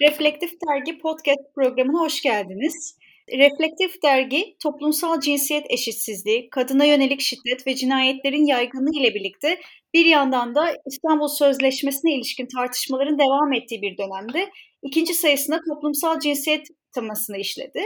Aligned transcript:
Reflektif 0.00 0.50
Dergi 0.68 0.98
podcast 0.98 1.54
programına 1.54 2.00
hoş 2.00 2.22
geldiniz. 2.22 2.98
Reflektif 3.32 4.02
Dergi, 4.02 4.56
toplumsal 4.62 5.20
cinsiyet 5.20 5.66
eşitsizliği, 5.70 6.50
kadına 6.50 6.84
yönelik 6.84 7.20
şiddet 7.20 7.66
ve 7.66 7.74
cinayetlerin 7.74 8.46
yaygınlığı 8.46 8.98
ile 9.00 9.14
birlikte 9.14 9.60
bir 9.94 10.06
yandan 10.06 10.54
da 10.54 10.76
İstanbul 10.86 11.28
Sözleşmesi'ne 11.28 12.14
ilişkin 12.14 12.46
tartışmaların 12.56 13.18
devam 13.18 13.52
ettiği 13.52 13.82
bir 13.82 13.98
dönemde 13.98 14.50
ikinci 14.82 15.14
sayısında 15.14 15.60
toplumsal 15.68 16.20
cinsiyet 16.20 16.66
temasını 16.94 17.38
işledi. 17.38 17.80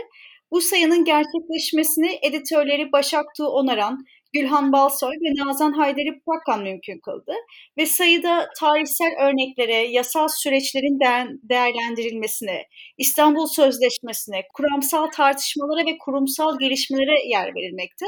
Bu 0.50 0.60
sayının 0.60 1.04
gerçekleşmesini 1.04 2.18
editörleri 2.22 2.92
Başak 2.92 3.24
Tuğ 3.36 3.48
Onaran, 3.48 4.04
Gülhan 4.32 4.72
Balsoy 4.72 5.14
ve 5.14 5.44
Nazan 5.44 5.72
Haydari 5.72 6.20
Pakkan 6.26 6.62
mümkün 6.62 6.98
kıldı 6.98 7.32
ve 7.78 7.86
sayıda 7.86 8.48
tarihsel 8.58 9.10
örneklere, 9.20 9.74
yasal 9.74 10.28
süreçlerin 10.28 11.00
değerlendirilmesine, 11.48 12.62
İstanbul 12.98 13.46
Sözleşmesi'ne, 13.46 14.42
kuramsal 14.54 15.06
tartışmalara 15.06 15.86
ve 15.86 15.98
kurumsal 15.98 16.58
gelişmelere 16.58 17.28
yer 17.28 17.54
verilmekte. 17.54 18.06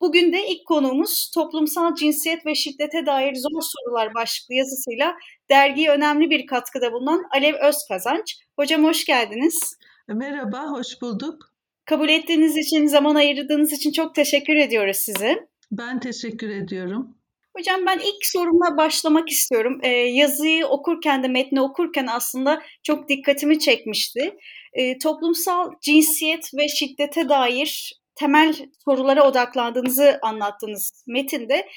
Bugün 0.00 0.32
de 0.32 0.46
ilk 0.48 0.66
konuğumuz 0.66 1.30
toplumsal 1.34 1.94
cinsiyet 1.94 2.46
ve 2.46 2.54
şiddete 2.54 3.06
dair 3.06 3.34
zor 3.34 3.62
sorular 3.62 4.14
başlıklı 4.14 4.54
yazısıyla 4.54 5.14
dergiye 5.50 5.90
önemli 5.90 6.30
bir 6.30 6.46
katkıda 6.46 6.92
bulunan 6.92 7.22
Alev 7.34 7.54
Özkazanç. 7.54 8.36
Hocam 8.56 8.84
hoş 8.84 9.04
geldiniz. 9.04 9.76
Merhaba, 10.08 10.70
hoş 10.70 11.02
bulduk. 11.02 11.56
Kabul 11.84 12.08
ettiğiniz 12.08 12.56
için, 12.56 12.86
zaman 12.86 13.14
ayırdığınız 13.14 13.72
için 13.72 13.92
çok 13.92 14.14
teşekkür 14.14 14.56
ediyoruz 14.56 14.96
size. 14.96 15.48
Ben 15.70 16.00
teşekkür 16.00 16.50
ediyorum. 16.50 17.16
Hocam 17.56 17.86
ben 17.86 17.98
ilk 17.98 18.26
sorumla 18.26 18.76
başlamak 18.76 19.28
istiyorum. 19.28 19.80
Ee, 19.82 19.88
yazıyı 19.88 20.66
okurken 20.66 21.22
de 21.22 21.28
metni 21.28 21.60
okurken 21.60 22.06
aslında 22.06 22.62
çok 22.82 23.08
dikkatimi 23.08 23.58
çekmişti. 23.58 24.36
Ee, 24.72 24.98
toplumsal 24.98 25.70
cinsiyet 25.82 26.50
ve 26.54 26.68
şiddete 26.68 27.28
dair 27.28 28.00
temel 28.14 28.54
sorulara 28.84 29.28
odaklandığınızı 29.28 30.18
anlattığınız 30.22 31.04
metinde 31.06 31.68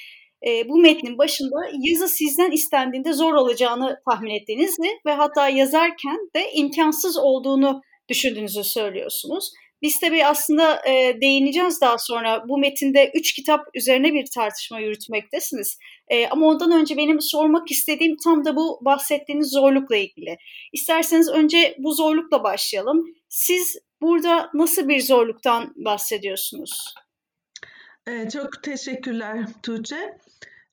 e, 0.46 0.68
bu 0.68 0.78
metnin 0.78 1.18
başında 1.18 1.56
yazı 1.78 2.08
sizden 2.08 2.50
istendiğinde 2.50 3.12
zor 3.12 3.34
olacağını 3.34 3.96
tahmin 4.10 4.30
ettiğinizi 4.30 5.00
ve 5.06 5.12
hatta 5.12 5.48
yazarken 5.48 6.18
de 6.36 6.52
imkansız 6.52 7.16
olduğunu 7.18 7.80
düşündüğünüzü 8.08 8.64
söylüyorsunuz. 8.64 9.52
Biz 9.82 10.00
tabii 10.00 10.26
aslında 10.26 10.86
e, 10.86 11.20
değineceğiz 11.20 11.80
daha 11.80 11.98
sonra. 11.98 12.48
Bu 12.48 12.58
metinde 12.58 13.10
üç 13.14 13.32
kitap 13.32 13.66
üzerine 13.74 14.12
bir 14.12 14.26
tartışma 14.34 14.80
yürütmektesiniz. 14.80 15.78
E, 16.08 16.26
ama 16.26 16.46
ondan 16.46 16.72
önce 16.72 16.96
benim 16.96 17.20
sormak 17.20 17.70
istediğim 17.70 18.16
tam 18.24 18.44
da 18.44 18.56
bu 18.56 18.78
bahsettiğiniz 18.84 19.50
zorlukla 19.50 19.96
ilgili. 19.96 20.36
İsterseniz 20.72 21.28
önce 21.28 21.76
bu 21.78 21.94
zorlukla 21.94 22.42
başlayalım. 22.44 23.04
Siz 23.28 23.78
burada 24.00 24.50
nasıl 24.54 24.88
bir 24.88 25.00
zorluktan 25.00 25.74
bahsediyorsunuz? 25.76 26.94
E, 28.06 28.30
çok 28.30 28.62
teşekkürler 28.62 29.46
Tuğçe. 29.62 30.18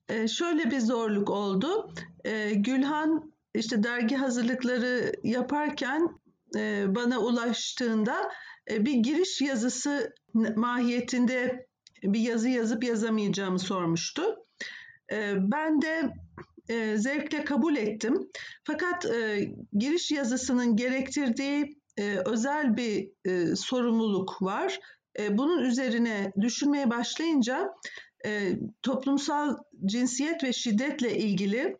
E, 0.09 0.27
şöyle 0.27 0.71
bir 0.71 0.79
zorluk 0.79 1.29
oldu. 1.29 1.93
E, 2.25 2.51
Gülhan 2.53 3.33
işte 3.53 3.83
dergi 3.83 4.15
hazırlıkları 4.15 5.11
yaparken 5.23 6.09
e, 6.55 6.85
bana 6.95 7.19
ulaştığında 7.19 8.31
bir 8.69 8.93
giriş 8.93 9.41
yazısı 9.41 10.13
mahiyetinde 10.55 11.67
bir 12.03 12.19
yazı 12.19 12.49
yazıp 12.49 12.83
yazamayacağımı 12.83 13.59
sormuştu. 13.59 14.35
E, 15.11 15.33
ben 15.37 15.81
de 15.81 16.09
e, 16.69 16.97
zevkle 16.97 17.43
kabul 17.43 17.75
ettim. 17.75 18.29
Fakat 18.63 19.05
giriş 19.73 20.11
yazısının 20.11 20.75
gerektirdiği 20.75 21.77
özel 22.25 22.77
bir 22.77 23.09
sorumluluk 23.55 24.41
var. 24.41 24.79
Bunun 25.29 25.63
üzerine 25.63 26.31
düşünmeye 26.41 26.89
başlayınca 26.89 27.69
toplumsal 28.81 29.57
cinsiyet 29.85 30.43
ve 30.43 30.53
şiddetle 30.53 31.17
ilgili 31.17 31.59
e, 31.59 31.77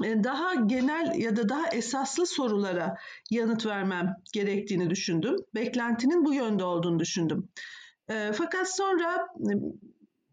daha 0.00 0.54
genel 0.54 1.14
ya 1.14 1.36
da 1.36 1.48
daha 1.48 1.68
esaslı 1.68 2.26
sorulara 2.26 2.96
yanıt 3.30 3.66
vermem 3.66 4.16
gerektiğini 4.32 4.90
düşündüm. 4.90 5.36
Beklentinin 5.54 6.24
bu 6.24 6.34
yönde 6.34 6.64
olduğunu 6.64 6.98
düşündüm. 6.98 7.48
E, 8.08 8.32
fakat 8.32 8.76
sonra 8.76 9.28
e, 9.40 9.52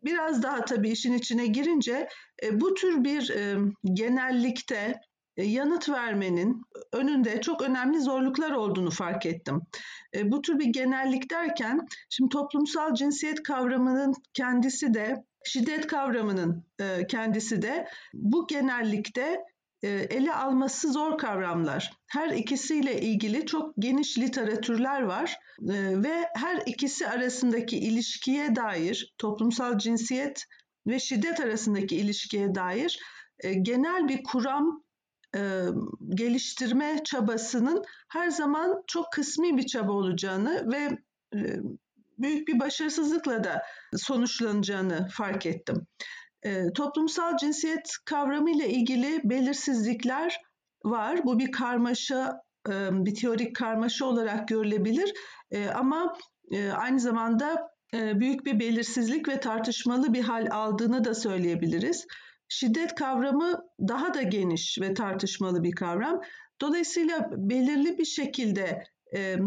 biraz 0.03 0.43
daha 0.43 0.65
tabii 0.65 0.89
işin 0.89 1.13
içine 1.13 1.47
girince 1.47 2.07
bu 2.51 2.73
tür 2.73 3.03
bir 3.03 3.33
genellikte 3.93 4.99
yanıt 5.37 5.89
vermenin 5.89 6.61
önünde 6.93 7.41
çok 7.41 7.61
önemli 7.61 8.01
zorluklar 8.01 8.51
olduğunu 8.51 8.91
fark 8.91 9.25
ettim. 9.25 9.61
Bu 10.23 10.41
tür 10.41 10.59
bir 10.59 10.65
genellik 10.65 11.31
derken 11.31 11.87
şimdi 12.09 12.29
toplumsal 12.29 12.93
cinsiyet 12.93 13.43
kavramının 13.43 14.13
kendisi 14.33 14.93
de 14.93 15.23
şiddet 15.43 15.87
kavramının 15.87 16.65
kendisi 17.09 17.61
de 17.61 17.87
bu 18.13 18.47
genellikte 18.47 19.21
e, 19.21 19.52
ele 19.87 20.33
alması 20.33 20.91
zor 20.93 21.17
kavramlar. 21.17 21.91
Her 22.07 22.29
ikisiyle 22.29 23.01
ilgili 23.01 23.45
çok 23.45 23.73
geniş 23.79 24.17
literatürler 24.17 25.01
var 25.01 25.37
e, 25.61 26.03
ve 26.03 26.29
her 26.35 26.63
ikisi 26.65 27.07
arasındaki 27.07 27.77
ilişkiye 27.77 28.55
dair 28.55 29.13
toplumsal 29.17 29.77
cinsiyet 29.77 30.45
ve 30.87 30.99
şiddet 30.99 31.39
arasındaki 31.39 31.95
ilişkiye 31.95 32.55
dair 32.55 32.99
e, 33.39 33.53
genel 33.53 34.07
bir 34.07 34.23
kuram 34.23 34.83
geliştirme 36.09 37.01
çabasının 37.03 37.83
her 38.09 38.29
zaman 38.29 38.83
çok 38.87 39.11
kısmi 39.11 39.57
bir 39.57 39.65
çaba 39.65 39.91
olacağını 39.91 40.71
ve 40.71 40.97
büyük 42.17 42.47
bir 42.47 42.59
başarısızlıkla 42.59 43.43
da 43.43 43.63
sonuçlanacağını 43.95 45.07
fark 45.07 45.45
ettim. 45.45 45.87
E, 46.45 46.73
toplumsal 46.73 47.37
cinsiyet 47.37 47.91
kavramı 48.05 48.51
ile 48.51 48.69
ilgili 48.69 49.21
belirsizlikler 49.23 50.41
var. 50.85 51.19
Bu 51.25 51.39
bir 51.39 51.51
karmaşa, 51.51 52.41
e, 52.69 52.71
bir 52.91 53.15
teorik 53.15 53.55
karmaşa 53.55 54.05
olarak 54.05 54.47
görülebilir. 54.47 55.13
E, 55.51 55.67
ama 55.67 56.17
e, 56.51 56.69
aynı 56.69 56.99
zamanda 56.99 57.73
büyük 57.93 58.45
bir 58.45 58.59
belirsizlik 58.59 59.27
ve 59.27 59.39
tartışmalı 59.39 60.13
bir 60.13 60.21
hal 60.21 60.47
aldığını 60.51 61.05
da 61.05 61.15
söyleyebiliriz. 61.15 62.05
Şiddet 62.47 62.95
kavramı 62.95 63.59
daha 63.79 64.13
da 64.13 64.21
geniş 64.21 64.77
ve 64.81 64.93
tartışmalı 64.93 65.63
bir 65.63 65.71
kavram. 65.71 66.21
Dolayısıyla 66.61 67.29
belirli 67.31 67.97
bir 67.97 68.05
şekilde 68.05 68.83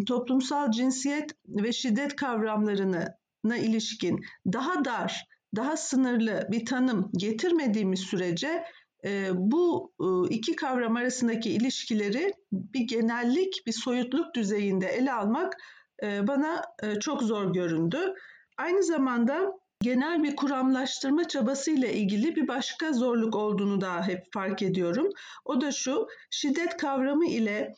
toplumsal 0.07 0.71
cinsiyet 0.71 1.31
ve 1.49 1.73
şiddet 1.73 2.17
kavramlarına 2.17 3.57
ilişkin 3.57 4.21
daha 4.53 4.85
dar 4.85 5.27
daha 5.57 5.77
sınırlı 5.77 6.49
bir 6.51 6.67
tanım 6.67 7.11
getirmediğimiz 7.17 8.01
sürece 8.01 8.65
e, 9.05 9.29
bu 9.35 9.93
e, 10.01 10.35
iki 10.35 10.57
kavram 10.57 10.97
arasındaki 10.97 11.51
ilişkileri 11.51 12.33
bir 12.53 12.81
genellik, 12.81 13.63
bir 13.67 13.73
soyutluk 13.73 14.35
düzeyinde 14.35 14.87
ele 14.87 15.13
almak 15.13 15.57
e, 16.03 16.27
bana 16.27 16.63
çok 17.01 17.23
zor 17.23 17.53
göründü. 17.53 18.15
Aynı 18.59 18.83
zamanda 18.83 19.53
genel 19.83 20.23
bir 20.23 20.37
kuramlaştırma 20.37 21.29
çabasıyla 21.29 21.89
ilgili 21.89 22.37
bir 22.37 22.49
başka 22.49 22.93
zorluk 22.93 23.37
olduğunu 23.37 23.81
da 23.81 24.07
hep 24.07 24.33
fark 24.33 24.63
ediyorum. 24.63 25.09
O 25.45 25.61
da 25.61 25.73
şu, 25.73 26.07
şiddet 26.31 26.77
kavramı 26.77 27.27
ile 27.27 27.75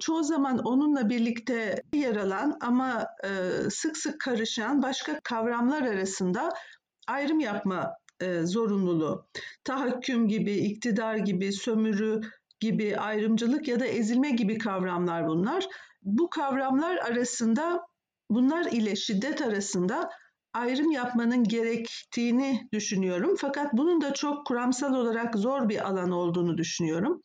çoğu 0.00 0.24
zaman 0.24 0.58
onunla 0.58 1.08
birlikte 1.08 1.82
yer 1.92 2.16
alan 2.16 2.56
ama 2.60 3.06
sık 3.70 3.96
sık 3.96 4.20
karışan 4.20 4.82
başka 4.82 5.20
kavramlar 5.20 5.82
arasında 5.82 6.52
ayrım 7.08 7.40
yapma 7.40 7.94
e, 8.20 8.42
zorunluluğu. 8.42 9.26
Tahakküm 9.64 10.28
gibi, 10.28 10.52
iktidar 10.52 11.16
gibi, 11.16 11.52
sömürü 11.52 12.20
gibi, 12.60 12.96
ayrımcılık 12.96 13.68
ya 13.68 13.80
da 13.80 13.86
ezilme 13.86 14.30
gibi 14.30 14.58
kavramlar 14.58 15.28
bunlar. 15.28 15.66
Bu 16.02 16.30
kavramlar 16.30 16.96
arasında 16.96 17.80
bunlar 18.30 18.72
ile 18.72 18.96
şiddet 18.96 19.42
arasında 19.42 20.10
ayrım 20.54 20.90
yapmanın 20.90 21.44
gerektiğini 21.44 22.68
düşünüyorum. 22.72 23.34
Fakat 23.38 23.72
bunun 23.72 24.00
da 24.00 24.14
çok 24.14 24.46
kuramsal 24.46 24.94
olarak 24.94 25.34
zor 25.36 25.68
bir 25.68 25.88
alan 25.88 26.10
olduğunu 26.10 26.58
düşünüyorum. 26.58 27.22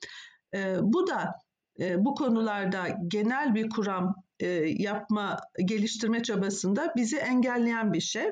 E, 0.56 0.76
bu 0.82 1.08
da 1.08 1.36
e, 1.80 2.06
bu 2.06 2.16
konularda 2.16 2.88
genel 3.08 3.56
bir 3.56 3.70
kuram 3.70 4.16
e, 4.40 4.48
yapma, 4.78 5.38
geliştirme 5.66 6.24
çabasında 6.24 6.94
bizi 6.96 7.18
engelleyen 7.18 7.94
bir 7.94 8.02
şey. 8.02 8.32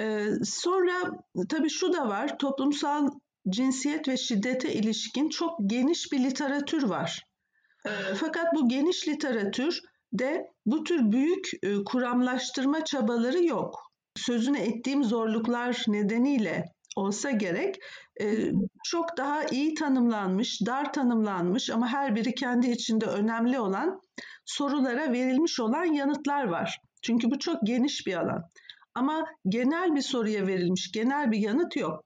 Ee, 0.00 0.26
sonra 0.44 0.92
tabii 1.48 1.70
şu 1.70 1.92
da 1.92 2.08
var, 2.08 2.38
toplumsal 2.38 3.08
cinsiyet 3.48 4.08
ve 4.08 4.16
şiddete 4.16 4.72
ilişkin 4.72 5.28
çok 5.28 5.58
geniş 5.66 6.12
bir 6.12 6.18
literatür 6.18 6.82
var. 6.82 7.22
Ee, 7.86 7.90
fakat 8.14 8.54
bu 8.54 8.68
geniş 8.68 9.08
literatür 9.08 9.80
de 10.12 10.46
bu 10.66 10.84
tür 10.84 11.12
büyük 11.12 11.50
e, 11.62 11.84
kuramlaştırma 11.84 12.84
çabaları 12.84 13.44
yok. 13.44 13.90
Sözünü 14.16 14.58
ettiğim 14.58 15.04
zorluklar 15.04 15.84
nedeniyle 15.88 16.64
olsa 16.96 17.30
gerek 17.30 17.76
çok 18.84 19.16
daha 19.16 19.44
iyi 19.44 19.74
tanımlanmış, 19.74 20.60
dar 20.66 20.92
tanımlanmış 20.92 21.70
ama 21.70 21.88
her 21.88 22.16
biri 22.16 22.34
kendi 22.34 22.70
içinde 22.70 23.06
önemli 23.06 23.60
olan 23.60 24.00
sorulara 24.44 25.12
verilmiş 25.12 25.60
olan 25.60 25.84
yanıtlar 25.84 26.44
var. 26.44 26.80
Çünkü 27.02 27.30
bu 27.30 27.38
çok 27.38 27.66
geniş 27.66 28.06
bir 28.06 28.14
alan. 28.14 28.42
Ama 28.94 29.24
genel 29.48 29.94
bir 29.94 30.02
soruya 30.02 30.46
verilmiş 30.46 30.92
genel 30.92 31.30
bir 31.30 31.38
yanıt 31.38 31.76
yok. 31.76 32.04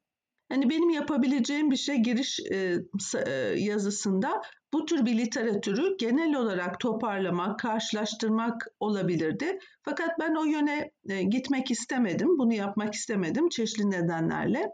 Hani 0.48 0.70
benim 0.70 0.90
yapabileceğim 0.90 1.70
bir 1.70 1.76
şey 1.76 1.96
giriş 1.96 2.40
e, 2.52 2.78
e, 3.26 3.30
yazısında 3.56 4.42
bu 4.72 4.84
tür 4.84 5.06
bir 5.06 5.18
literatürü 5.18 5.96
genel 5.96 6.34
olarak 6.34 6.80
toparlamak, 6.80 7.58
karşılaştırmak 7.58 8.66
olabilirdi. 8.80 9.58
Fakat 9.82 10.10
ben 10.20 10.34
o 10.34 10.44
yöne 10.44 10.90
e, 11.08 11.22
gitmek 11.22 11.70
istemedim, 11.70 12.38
bunu 12.38 12.54
yapmak 12.54 12.94
istemedim 12.94 13.48
çeşitli 13.48 13.90
nedenlerle. 13.90 14.70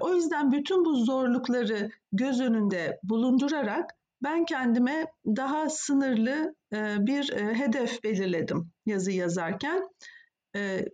O 0.00 0.14
yüzden 0.14 0.52
bütün 0.52 0.84
bu 0.84 0.96
zorlukları 0.96 1.90
göz 2.12 2.40
önünde 2.40 2.98
bulundurarak 3.02 3.90
ben 4.22 4.44
kendime 4.44 5.06
daha 5.26 5.70
sınırlı 5.70 6.54
bir 6.98 7.32
hedef 7.36 8.04
belirledim 8.04 8.70
yazı 8.86 9.12
yazarken. 9.12 9.82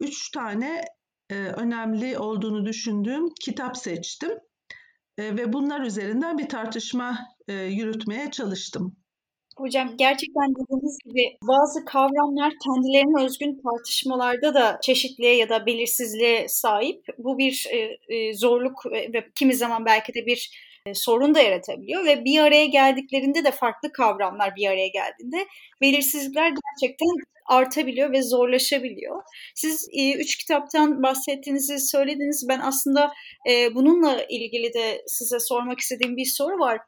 Üç 0.01 0.31
tane 0.31 0.85
önemli 1.31 2.19
olduğunu 2.19 2.67
düşündüğüm 2.67 3.29
kitap 3.45 3.77
seçtim 3.77 4.31
ve 5.19 5.53
bunlar 5.53 5.81
üzerinden 5.81 6.39
bir 6.39 6.49
tartışma 6.49 7.19
yürütmeye 7.49 8.31
çalıştım. 8.31 8.97
Hocam 9.57 9.97
gerçekten 9.97 10.51
dediğiniz 10.51 10.99
gibi 11.05 11.39
bazı 11.43 11.85
kavramlar 11.85 12.53
kendilerine 12.65 13.25
özgün 13.25 13.61
tartışmalarda 13.63 14.55
da 14.55 14.79
çeşitliğe 14.83 15.37
ya 15.37 15.49
da 15.49 15.67
belirsizliğe 15.67 16.49
sahip. 16.49 17.05
Bu 17.19 17.39
bir 17.39 17.67
zorluk 18.35 18.87
ve, 18.87 19.31
kimi 19.35 19.55
zaman 19.55 19.85
belki 19.85 20.15
de 20.15 20.27
bir 20.27 20.51
sorun 20.95 21.35
da 21.35 21.41
yaratabiliyor 21.41 22.05
ve 22.05 22.25
bir 22.25 22.39
araya 22.39 22.67
geldiklerinde 22.67 23.45
de 23.45 23.51
farklı 23.51 23.93
kavramlar 23.93 24.57
bir 24.57 24.67
araya 24.67 24.89
geldiğinde 24.89 25.47
belirsizlikler 25.81 26.49
gerçekten 26.49 27.09
artabiliyor 27.51 28.13
ve 28.13 28.23
zorlaşabiliyor. 28.23 29.23
Siz 29.55 29.89
e, 29.93 30.13
üç 30.13 30.37
kitaptan 30.37 31.03
bahsettiğinizi 31.03 31.79
söylediniz. 31.79 32.47
Ben 32.49 32.61
aslında 32.61 33.13
e, 33.51 33.75
bununla 33.75 34.25
ilgili 34.29 34.75
de 34.75 35.03
size 35.07 35.41
sormak 35.41 35.81
istediğim 35.81 36.17
bir 36.17 36.33
soru 36.37 36.59
var. 36.59 36.79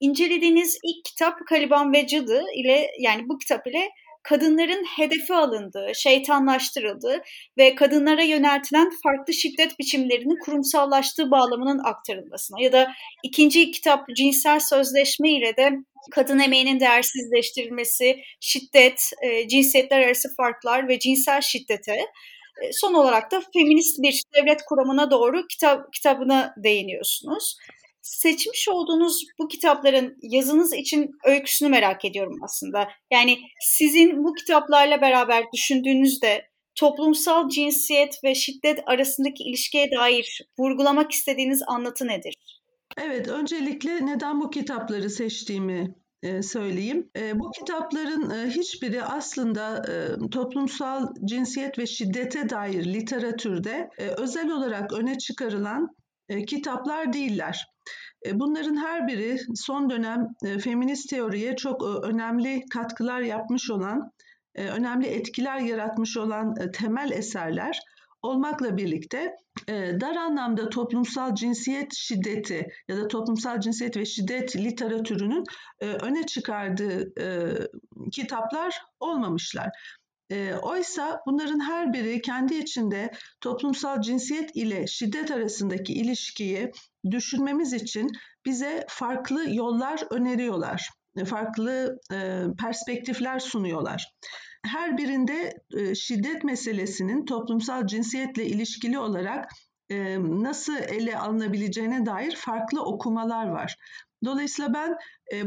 İncelediğiniz 0.00 0.78
ilk 0.84 1.04
kitap 1.04 1.38
Kaliban 1.48 1.92
ve 1.92 2.06
Cadı 2.06 2.42
ile 2.54 2.90
yani 3.00 3.22
bu 3.28 3.38
kitap 3.38 3.66
ile 3.66 3.88
kadınların 4.22 4.84
hedefe 4.96 5.34
alındığı, 5.34 5.94
şeytanlaştırıldığı 5.94 7.22
ve 7.58 7.74
kadınlara 7.74 8.22
yöneltilen 8.22 8.90
farklı 9.02 9.34
şiddet 9.34 9.78
biçimlerinin 9.78 10.38
kurumsallaştığı 10.44 11.30
bağlamının 11.30 11.80
aktarılmasına 11.84 12.62
ya 12.62 12.72
da 12.72 12.92
ikinci 13.22 13.70
kitap 13.70 14.08
cinsel 14.16 14.60
sözleşme 14.60 15.32
ile 15.32 15.56
de 15.56 15.70
kadın 16.10 16.38
emeğinin 16.38 16.80
değersizleştirilmesi, 16.80 18.18
şiddet, 18.40 19.10
e, 19.22 19.48
cinsiyetler 19.48 20.00
arası 20.00 20.34
farklar 20.36 20.88
ve 20.88 20.98
cinsel 20.98 21.40
şiddete 21.40 21.96
e, 22.62 22.72
son 22.72 22.94
olarak 22.94 23.30
da 23.30 23.42
feminist 23.52 24.02
bir 24.02 24.22
devlet 24.36 24.62
kuramına 24.62 25.10
doğru 25.10 25.46
kitap 25.46 25.92
kitabına 25.92 26.54
değiniyorsunuz. 26.56 27.56
Seçmiş 28.02 28.68
olduğunuz 28.68 29.24
bu 29.38 29.48
kitapların 29.48 30.16
yazınız 30.22 30.72
için 30.72 31.10
öyküsünü 31.24 31.68
merak 31.68 32.04
ediyorum 32.04 32.38
aslında. 32.44 32.88
Yani 33.12 33.38
sizin 33.60 34.24
bu 34.24 34.34
kitaplarla 34.34 35.00
beraber 35.00 35.44
düşündüğünüzde 35.54 36.52
toplumsal 36.74 37.48
cinsiyet 37.48 38.24
ve 38.24 38.34
şiddet 38.34 38.80
arasındaki 38.86 39.42
ilişkiye 39.44 39.90
dair 39.90 40.40
vurgulamak 40.58 41.12
istediğiniz 41.12 41.62
anlatı 41.66 42.06
nedir? 42.06 42.34
Evet, 42.98 43.28
öncelikle 43.28 44.06
neden 44.06 44.40
bu 44.40 44.50
kitapları 44.50 45.10
seçtiğimi 45.10 45.94
e, 46.22 46.42
söyleyeyim. 46.42 47.10
E, 47.16 47.38
bu 47.38 47.50
kitapların 47.50 48.30
e, 48.30 48.50
hiçbiri 48.50 49.02
aslında 49.02 49.82
toplumsal 50.30 51.14
cinsiyet 51.24 51.78
ve 51.78 51.86
şiddete 51.86 52.50
dair 52.50 52.84
literatürde 52.84 53.88
özel 53.98 54.50
olarak 54.50 54.92
öne 54.92 55.18
çıkarılan 55.18 55.88
kitaplar 56.46 57.12
değiller. 57.12 57.71
Bunların 58.32 58.76
her 58.76 59.06
biri 59.06 59.38
son 59.54 59.90
dönem 59.90 60.28
feminist 60.60 61.10
teoriye 61.10 61.56
çok 61.56 62.04
önemli 62.04 62.64
katkılar 62.70 63.20
yapmış 63.20 63.70
olan, 63.70 64.12
önemli 64.54 65.06
etkiler 65.06 65.58
yaratmış 65.58 66.16
olan 66.16 66.54
temel 66.72 67.10
eserler 67.10 67.80
olmakla 68.22 68.76
birlikte 68.76 69.36
e, 69.68 70.00
dar 70.00 70.16
anlamda 70.16 70.68
toplumsal 70.68 71.34
cinsiyet 71.34 71.94
şiddeti 71.94 72.68
ya 72.88 72.96
da 72.96 73.08
toplumsal 73.08 73.60
cinsiyet 73.60 73.96
ve 73.96 74.04
şiddet 74.04 74.56
literatürünün 74.56 75.44
e, 75.80 75.86
öne 75.86 76.26
çıkardığı 76.26 77.20
e, 77.20 77.56
kitaplar 78.12 78.82
olmamışlar. 79.00 79.68
E, 80.32 80.54
oysa 80.54 81.20
bunların 81.26 81.60
her 81.60 81.92
biri 81.92 82.22
kendi 82.22 82.54
içinde 82.54 83.10
toplumsal 83.40 84.00
cinsiyet 84.00 84.56
ile 84.56 84.86
şiddet 84.86 85.30
arasındaki 85.30 85.92
ilişkiyi 85.92 86.72
düşünmemiz 87.10 87.72
için 87.72 88.10
bize 88.46 88.84
farklı 88.88 89.54
yollar 89.54 90.02
öneriyorlar, 90.10 90.90
farklı 91.26 91.98
e, 92.12 92.42
perspektifler 92.58 93.38
sunuyorlar 93.38 94.12
her 94.66 94.98
birinde 94.98 95.54
e, 95.76 95.94
şiddet 95.94 96.44
meselesinin 96.44 97.24
toplumsal 97.24 97.86
cinsiyetle 97.86 98.46
ilişkili 98.46 98.98
olarak 98.98 99.50
e, 99.90 100.18
nasıl 100.20 100.76
ele 100.76 101.18
alınabileceğine 101.18 102.06
dair 102.06 102.36
farklı 102.36 102.84
okumalar 102.84 103.46
var. 103.46 103.76
Dolayısıyla 104.24 104.74
ben 104.74 104.96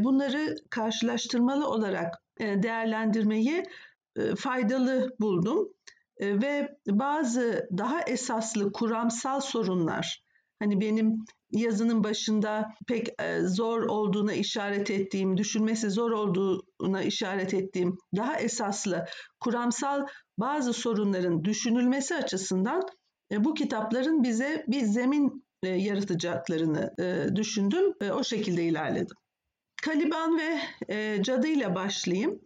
bunları 0.04 0.56
karşılaştırmalı 0.70 1.70
olarak 1.70 2.14
değerlendirmeyi 2.40 3.64
faydalı 4.38 5.16
buldum 5.20 5.70
ve 6.22 6.78
bazı 6.88 7.68
daha 7.78 8.02
esaslı 8.02 8.72
kuramsal 8.72 9.40
sorunlar 9.40 10.26
hani 10.60 10.82
benim 10.82 11.26
yazının 11.52 12.04
başında 12.04 12.74
pek 12.88 13.08
e, 13.22 13.42
zor 13.42 13.82
olduğuna 13.82 14.34
işaret 14.34 14.92
ettiğim, 14.92 15.38
düşünmesi 15.38 15.90
zor 15.90 16.12
olduğuna 16.12 17.02
işaret 17.02 17.54
ettiğim 17.54 17.98
daha 18.16 18.38
esaslı 18.38 19.06
kuramsal 19.40 20.06
bazı 20.38 20.74
sorunların 20.74 21.44
düşünülmesi 21.44 22.16
açısından 22.16 22.82
e, 23.32 23.44
bu 23.44 23.54
kitapların 23.54 24.24
bize 24.24 24.66
bir 24.68 24.82
zemin 24.82 25.46
e, 25.64 25.68
yaratacaklarını 25.68 26.92
düşündüm. 27.36 27.94
O 28.14 28.24
şekilde 28.24 28.64
ilerledim. 28.64 29.16
Kaliban 29.84 30.40
ve 30.40 30.60
Cadı 31.24 31.48
ile 31.48 31.76
başlayayım. 31.76 32.40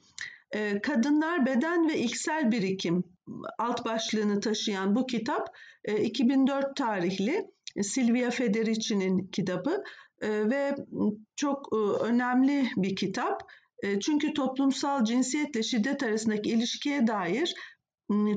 Kadınlar 0.84 1.46
Beden 1.46 1.90
ve 1.90 1.98
İlksel 1.98 2.52
Birikim 2.52 3.04
alt 3.58 3.86
başlığını 3.86 4.40
taşıyan 4.40 4.96
bu 4.96 5.06
kitap 5.06 5.48
2004 5.88 6.76
tarihli 6.76 7.46
Silvia 7.82 8.30
Federici'nin 8.30 9.28
kitabı 9.28 9.84
e, 10.22 10.50
ve 10.50 10.76
çok 11.36 11.70
e, 11.74 11.76
önemli 12.04 12.70
bir 12.78 12.96
kitap. 12.96 13.44
E, 13.84 14.00
çünkü 14.00 14.34
toplumsal 14.34 15.06
cinsiyetle 15.06 15.64
şiddet 15.64 16.04
arasındaki 16.04 16.50
ilişkiye 16.50 17.08
dair 17.08 17.54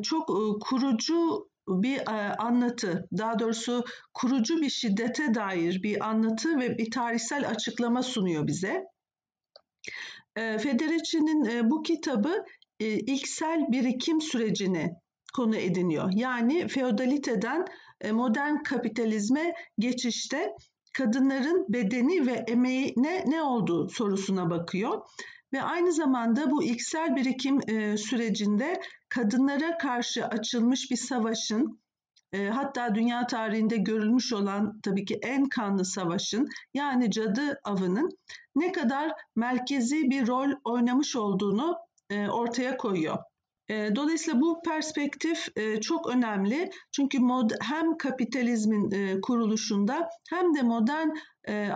çok 0.02 0.28
kurucu 0.60 1.48
bir 1.68 2.02
anlatı, 2.38 3.08
daha 3.18 3.38
doğrusu 3.38 3.84
kurucu 4.14 4.60
bir 4.60 4.70
şiddete 4.70 5.34
dair 5.34 5.82
bir 5.82 6.08
anlatı 6.08 6.60
ve 6.60 6.78
bir 6.78 6.90
tarihsel 6.90 7.48
açıklama 7.48 8.02
sunuyor 8.02 8.46
bize. 8.46 8.84
Federici'nin 10.34 11.70
bu 11.70 11.82
kitabı 11.82 12.44
ilksel 12.78 13.72
birikim 13.72 14.20
sürecini 14.20 14.90
konu 15.32 15.56
ediniyor. 15.56 16.10
Yani 16.14 16.68
feodaliteden 16.68 17.64
e, 18.00 18.12
modern 18.12 18.62
kapitalizme 18.62 19.54
geçişte 19.78 20.52
kadınların 20.94 21.66
bedeni 21.68 22.26
ve 22.26 22.32
emeğine 22.32 23.24
ne 23.26 23.42
olduğu 23.42 23.88
sorusuna 23.88 24.50
bakıyor. 24.50 25.00
Ve 25.52 25.62
aynı 25.62 25.92
zamanda 25.92 26.50
bu 26.50 26.64
iksel 26.64 27.16
birikim 27.16 27.60
e, 27.68 27.96
sürecinde 27.96 28.80
kadınlara 29.08 29.78
karşı 29.78 30.26
açılmış 30.26 30.90
bir 30.90 30.96
savaşın, 30.96 31.81
e, 32.32 32.48
hatta 32.48 32.94
dünya 32.94 33.26
tarihinde 33.26 33.76
görülmüş 33.76 34.32
olan 34.32 34.80
tabii 34.82 35.04
ki 35.04 35.18
en 35.22 35.48
kanlı 35.48 35.84
savaşın 35.84 36.48
yani 36.74 37.10
cadı 37.10 37.60
avının 37.64 38.08
ne 38.56 38.72
kadar 38.72 39.12
merkezi 39.36 40.10
bir 40.10 40.26
rol 40.26 40.50
oynamış 40.64 41.16
olduğunu 41.16 41.76
ortaya 42.30 42.76
koyuyor. 42.76 43.18
Dolayısıyla 43.70 44.40
bu 44.40 44.62
perspektif 44.62 45.48
çok 45.82 46.10
önemli 46.10 46.70
çünkü 46.92 47.18
mod, 47.18 47.50
hem 47.60 47.96
kapitalizmin 47.96 49.20
kuruluşunda 49.20 50.08
hem 50.30 50.54
de 50.54 50.62
modern 50.62 51.08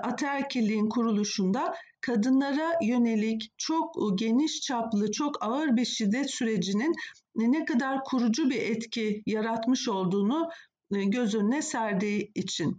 ataerkilliğin 0.02 0.88
kuruluşunda 0.88 1.74
kadınlara 2.00 2.72
yönelik 2.82 3.52
çok 3.58 4.18
geniş 4.18 4.60
çaplı, 4.60 5.12
çok 5.12 5.44
ağır 5.44 5.76
bir 5.76 5.84
şiddet 5.84 6.30
sürecinin 6.30 6.92
ne 7.36 7.64
kadar 7.64 8.04
kurucu 8.04 8.50
bir 8.50 8.62
etki 8.62 9.22
yaratmış 9.26 9.88
olduğunu 9.88 10.48
göz 10.90 11.34
önüne 11.34 11.62
serdiği 11.62 12.32
için. 12.34 12.76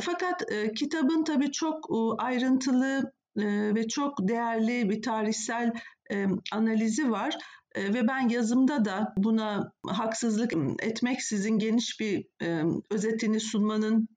Fakat 0.00 0.42
kitabın 0.76 1.24
tabii 1.24 1.52
çok 1.52 1.86
ayrıntılı 2.18 3.12
ve 3.74 3.88
çok 3.88 4.28
değerli 4.28 4.90
bir 4.90 5.02
tarihsel 5.02 5.72
analizi 6.52 7.10
var. 7.10 7.38
Ve 7.76 8.08
ben 8.08 8.28
yazımda 8.28 8.84
da 8.84 9.14
buna 9.16 9.72
haksızlık 9.86 10.52
etmeksizin 10.82 11.58
geniş 11.58 12.00
bir 12.00 12.26
özetini 12.90 13.40
sunmanın 13.40 14.08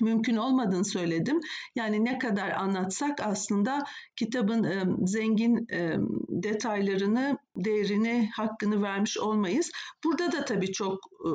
mümkün 0.00 0.36
olmadığını 0.36 0.84
söyledim. 0.84 1.40
Yani 1.76 2.04
ne 2.04 2.18
kadar 2.18 2.50
anlatsak 2.50 3.20
aslında 3.22 3.78
kitabın 4.16 4.64
e, 4.64 4.84
zengin 5.06 5.66
e, 5.72 5.96
detaylarını, 6.28 7.38
değerini, 7.56 8.30
hakkını 8.34 8.82
vermiş 8.82 9.18
olmayız. 9.18 9.70
Burada 10.04 10.32
da 10.32 10.44
tabii 10.44 10.72
çok 10.72 10.98
e, 11.24 11.28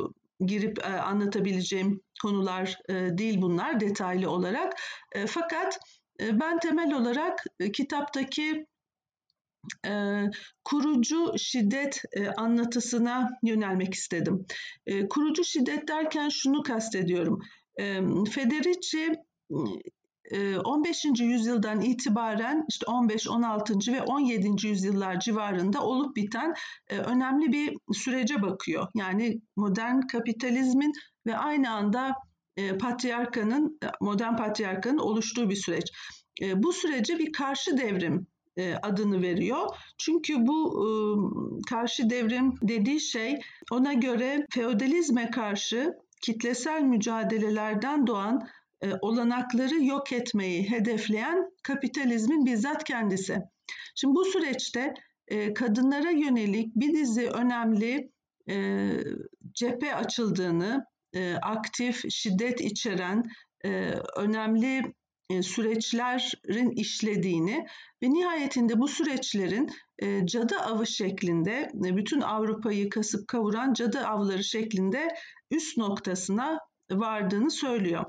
girip 0.45 0.79
e, 0.79 0.87
anlatabileceğim 0.87 2.01
konular 2.21 2.77
e, 2.89 2.93
değil 2.93 3.41
bunlar 3.41 3.79
detaylı 3.79 4.29
olarak. 4.29 4.73
E, 5.11 5.27
fakat 5.27 5.79
e, 6.21 6.39
ben 6.39 6.59
temel 6.59 6.93
olarak 6.93 7.43
e, 7.59 7.71
kitaptaki 7.71 8.65
e, 9.87 10.23
kurucu 10.63 11.33
şiddet 11.37 12.01
e, 12.11 12.27
anlatısına 12.27 13.29
yönelmek 13.43 13.93
istedim. 13.93 14.45
E, 14.85 15.07
kurucu 15.07 15.43
şiddet 15.43 15.87
derken 15.87 16.29
şunu 16.29 16.63
kastediyorum. 16.63 17.39
Federici 18.31 19.13
15. 20.63 21.05
yüzyıldan 21.19 21.81
itibaren 21.81 22.65
işte 22.69 22.85
15, 22.85 23.27
16. 23.27 23.73
ve 23.93 24.01
17. 24.01 24.67
yüzyıllar 24.67 25.19
civarında 25.19 25.83
olup 25.83 26.15
biten 26.15 26.53
önemli 26.89 27.51
bir 27.51 27.77
sürece 27.93 28.41
bakıyor. 28.41 28.87
Yani 28.95 29.41
modern 29.55 30.01
kapitalizmin 30.01 30.93
ve 31.27 31.37
aynı 31.37 31.71
anda 31.71 32.13
patriarkanın, 32.79 33.79
modern 34.01 34.35
patriarkanın 34.35 34.97
oluştuğu 34.97 35.49
bir 35.49 35.55
süreç. 35.55 35.91
Bu 36.55 36.73
sürece 36.73 37.19
bir 37.19 37.31
karşı 37.31 37.77
devrim 37.77 38.27
adını 38.81 39.21
veriyor. 39.21 39.67
Çünkü 39.97 40.35
bu 40.47 40.85
karşı 41.69 42.09
devrim 42.09 42.53
dediği 42.61 42.99
şey 42.99 43.39
ona 43.71 43.93
göre 43.93 44.45
feodalizme 44.53 45.31
karşı 45.31 45.93
kitlesel 46.21 46.81
mücadelelerden 46.81 48.07
doğan 48.07 48.47
e, 48.81 48.93
olanakları 49.01 49.83
yok 49.83 50.13
etmeyi 50.13 50.69
hedefleyen 50.69 51.51
kapitalizmin 51.63 52.45
bizzat 52.45 52.83
kendisi. 52.83 53.37
Şimdi 53.95 54.15
bu 54.15 54.25
süreçte 54.25 54.93
e, 55.27 55.53
kadınlara 55.53 56.09
yönelik 56.09 56.75
bir 56.75 56.93
dizi 56.93 57.29
önemli 57.29 58.11
e, 58.49 58.89
cephe 59.51 59.95
açıldığını, 59.95 60.85
e, 61.13 61.35
aktif, 61.35 62.03
şiddet 62.09 62.61
içeren 62.61 63.23
e, 63.65 63.69
önemli 64.17 64.93
süreçlerin 65.41 66.71
işlediğini 66.71 67.65
ve 68.03 68.09
nihayetinde 68.09 68.79
bu 68.79 68.87
süreçlerin 68.87 69.69
e, 69.99 70.25
cadı 70.25 70.55
avı 70.55 70.87
şeklinde 70.87 71.71
e, 71.85 71.97
bütün 71.97 72.21
Avrupa'yı 72.21 72.89
kasıp 72.89 73.27
kavuran 73.27 73.73
cadı 73.73 73.99
avları 73.99 74.43
şeklinde 74.43 75.07
üst 75.51 75.77
noktasına 75.77 76.59
vardığını 76.91 77.51
söylüyor. 77.51 78.05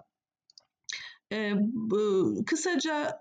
Kısaca 2.47 3.19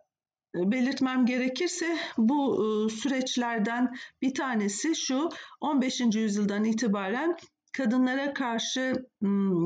belirtmem 0.55 1.25
gerekirse 1.25 1.97
bu 2.17 2.89
süreçlerden 2.89 3.95
bir 4.21 4.33
tanesi 4.33 4.95
şu 4.95 5.29
15. 5.61 6.01
yüzyıldan 6.15 6.63
itibaren 6.63 7.35
kadınlara 7.77 8.33
karşı 8.33 8.93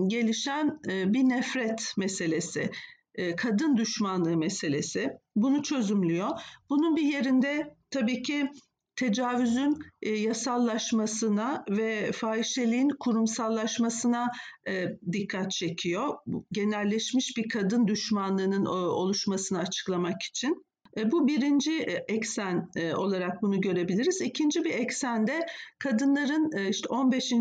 gelişen 0.07 0.79
bir 0.85 1.29
nefret 1.29 1.93
meselesi. 1.97 2.71
E, 3.15 3.35
kadın 3.35 3.77
düşmanlığı 3.77 4.37
meselesi. 4.37 5.09
Bunu 5.35 5.63
çözümlüyor. 5.63 6.29
Bunun 6.69 6.95
bir 6.95 7.01
yerinde 7.01 7.75
tabii 7.89 8.21
ki 8.21 8.49
tecavüzün 8.95 9.79
e, 10.01 10.09
yasallaşmasına 10.09 11.65
ve 11.69 12.11
fahişeliğin 12.11 12.89
kurumsallaşmasına 12.99 14.31
e, 14.67 14.85
dikkat 15.11 15.51
çekiyor. 15.51 16.17
Genelleşmiş 16.51 17.37
bir 17.37 17.49
kadın 17.49 17.87
düşmanlığının 17.87 18.65
oluşmasını 18.65 19.59
açıklamak 19.59 20.23
için. 20.23 20.65
Bu 21.11 21.27
birinci 21.27 21.77
eksen 22.07 22.69
olarak 22.95 23.41
bunu 23.41 23.61
görebiliriz. 23.61 24.21
İkinci 24.21 24.63
bir 24.63 24.73
eksende 24.73 25.39
kadınların 25.79 26.69
işte 26.69 26.87
15. 26.89 27.31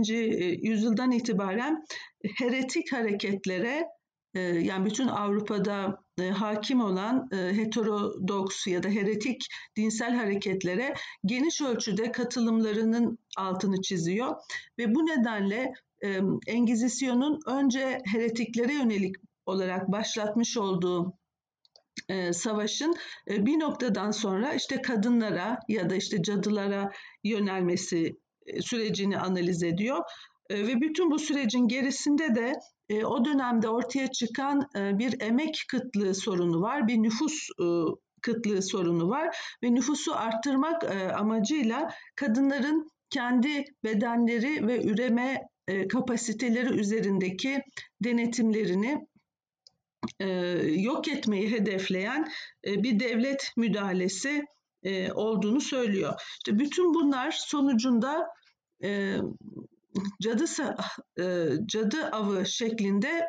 yüzyıldan 0.62 1.12
itibaren 1.12 1.85
heretik 2.38 2.93
hareketlere 2.93 3.87
yani 4.41 4.87
bütün 4.87 5.09
Avrupa'da 5.09 6.03
e, 6.21 6.31
hakim 6.31 6.81
olan 6.81 7.29
e, 7.33 7.37
heterodoks 7.37 8.67
ya 8.67 8.83
da 8.83 8.89
heretik 8.89 9.47
dinsel 9.77 10.15
hareketlere 10.15 10.95
geniş 11.25 11.61
ölçüde 11.61 12.12
katılımlarının 12.12 13.19
altını 13.37 13.83
çiziyor 13.83 14.37
ve 14.79 14.95
bu 14.95 15.07
nedenle 15.07 15.73
e, 16.05 16.21
Engizisyon'un 16.47 17.41
önce 17.47 17.99
heretiklere 18.12 18.75
yönelik 18.75 19.17
olarak 19.47 19.93
başlatmış 19.93 20.57
olduğu 20.57 21.15
savaşın 22.33 22.95
bir 23.29 23.61
noktadan 23.61 24.11
sonra 24.11 24.55
işte 24.55 24.83
kadınlara 24.83 25.59
ya 25.69 25.91
da 25.91 25.95
işte 25.95 26.23
cadılara 26.23 26.91
yönelmesi 27.25 28.17
sürecini 28.61 29.19
analiz 29.19 29.62
ediyor. 29.62 29.99
Ve 30.51 30.81
bütün 30.81 31.11
bu 31.11 31.19
sürecin 31.19 31.69
gerisinde 31.69 32.35
de 32.35 32.53
e, 32.93 33.05
o 33.05 33.25
dönemde 33.25 33.69
ortaya 33.69 34.13
çıkan 34.13 34.69
e, 34.77 34.99
bir 34.99 35.21
emek 35.21 35.65
kıtlığı 35.69 36.15
sorunu 36.15 36.61
var, 36.61 36.89
bir 36.89 37.03
nüfus 37.03 37.49
e, 37.61 37.65
kıtlığı 38.23 38.63
sorunu 38.63 39.09
var 39.09 39.37
ve 39.63 39.75
nüfusu 39.75 40.15
arttırmak 40.15 40.85
amacıyla 41.17 41.91
kadınların 42.17 42.91
kendi 43.11 43.65
bedenleri 43.85 44.67
ve 44.67 44.85
üreme 44.85 45.43
kapasiteleri 45.89 46.75
üzerindeki 46.75 47.63
denetimlerini 48.05 49.07
yok 50.83 51.09
etmeyi 51.09 51.51
hedefleyen 51.51 52.29
bir 52.65 53.01
devlet 53.01 53.53
müdahalesi 53.57 54.45
olduğunu 55.15 55.61
söylüyor. 55.61 56.15
İşte 56.39 56.59
bütün 56.59 56.95
bunlar 56.95 57.31
sonucunda 57.31 58.29
cadı 60.23 60.45
e, 61.19 61.49
cadı 61.67 62.07
avı 62.07 62.47
şeklinde 62.47 63.27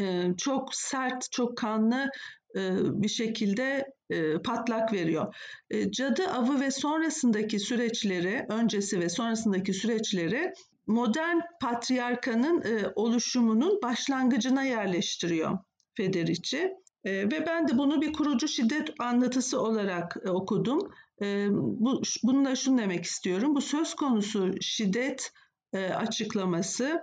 e, 0.00 0.24
çok 0.36 0.74
sert, 0.74 1.32
çok 1.32 1.58
kanlı 1.58 2.10
e, 2.56 2.60
bir 3.02 3.08
şekilde 3.08 3.86
patlak 4.44 4.92
veriyor. 4.92 5.34
Cadı 5.90 6.26
avı 6.26 6.60
ve 6.60 6.70
sonrasındaki 6.70 7.58
süreçleri, 7.58 8.46
öncesi 8.48 9.00
ve 9.00 9.08
sonrasındaki 9.08 9.74
süreçleri 9.74 10.52
modern 10.86 11.36
patriarkanın 11.62 12.64
oluşumunun 12.94 13.82
başlangıcına 13.82 14.62
yerleştiriyor 14.62 15.58
Federici. 15.96 16.72
Ve 17.04 17.46
ben 17.46 17.68
de 17.68 17.78
bunu 17.78 18.00
bir 18.00 18.12
kurucu 18.12 18.48
şiddet 18.48 18.90
anlatısı 18.98 19.60
olarak 19.60 20.16
okudum. 20.28 20.78
Bu, 21.50 22.02
bununla 22.22 22.56
şunu 22.56 22.78
demek 22.78 23.04
istiyorum. 23.04 23.54
Bu 23.54 23.60
söz 23.60 23.94
konusu 23.94 24.50
şiddet 24.60 25.32
e, 25.72 25.88
açıklaması 25.88 27.00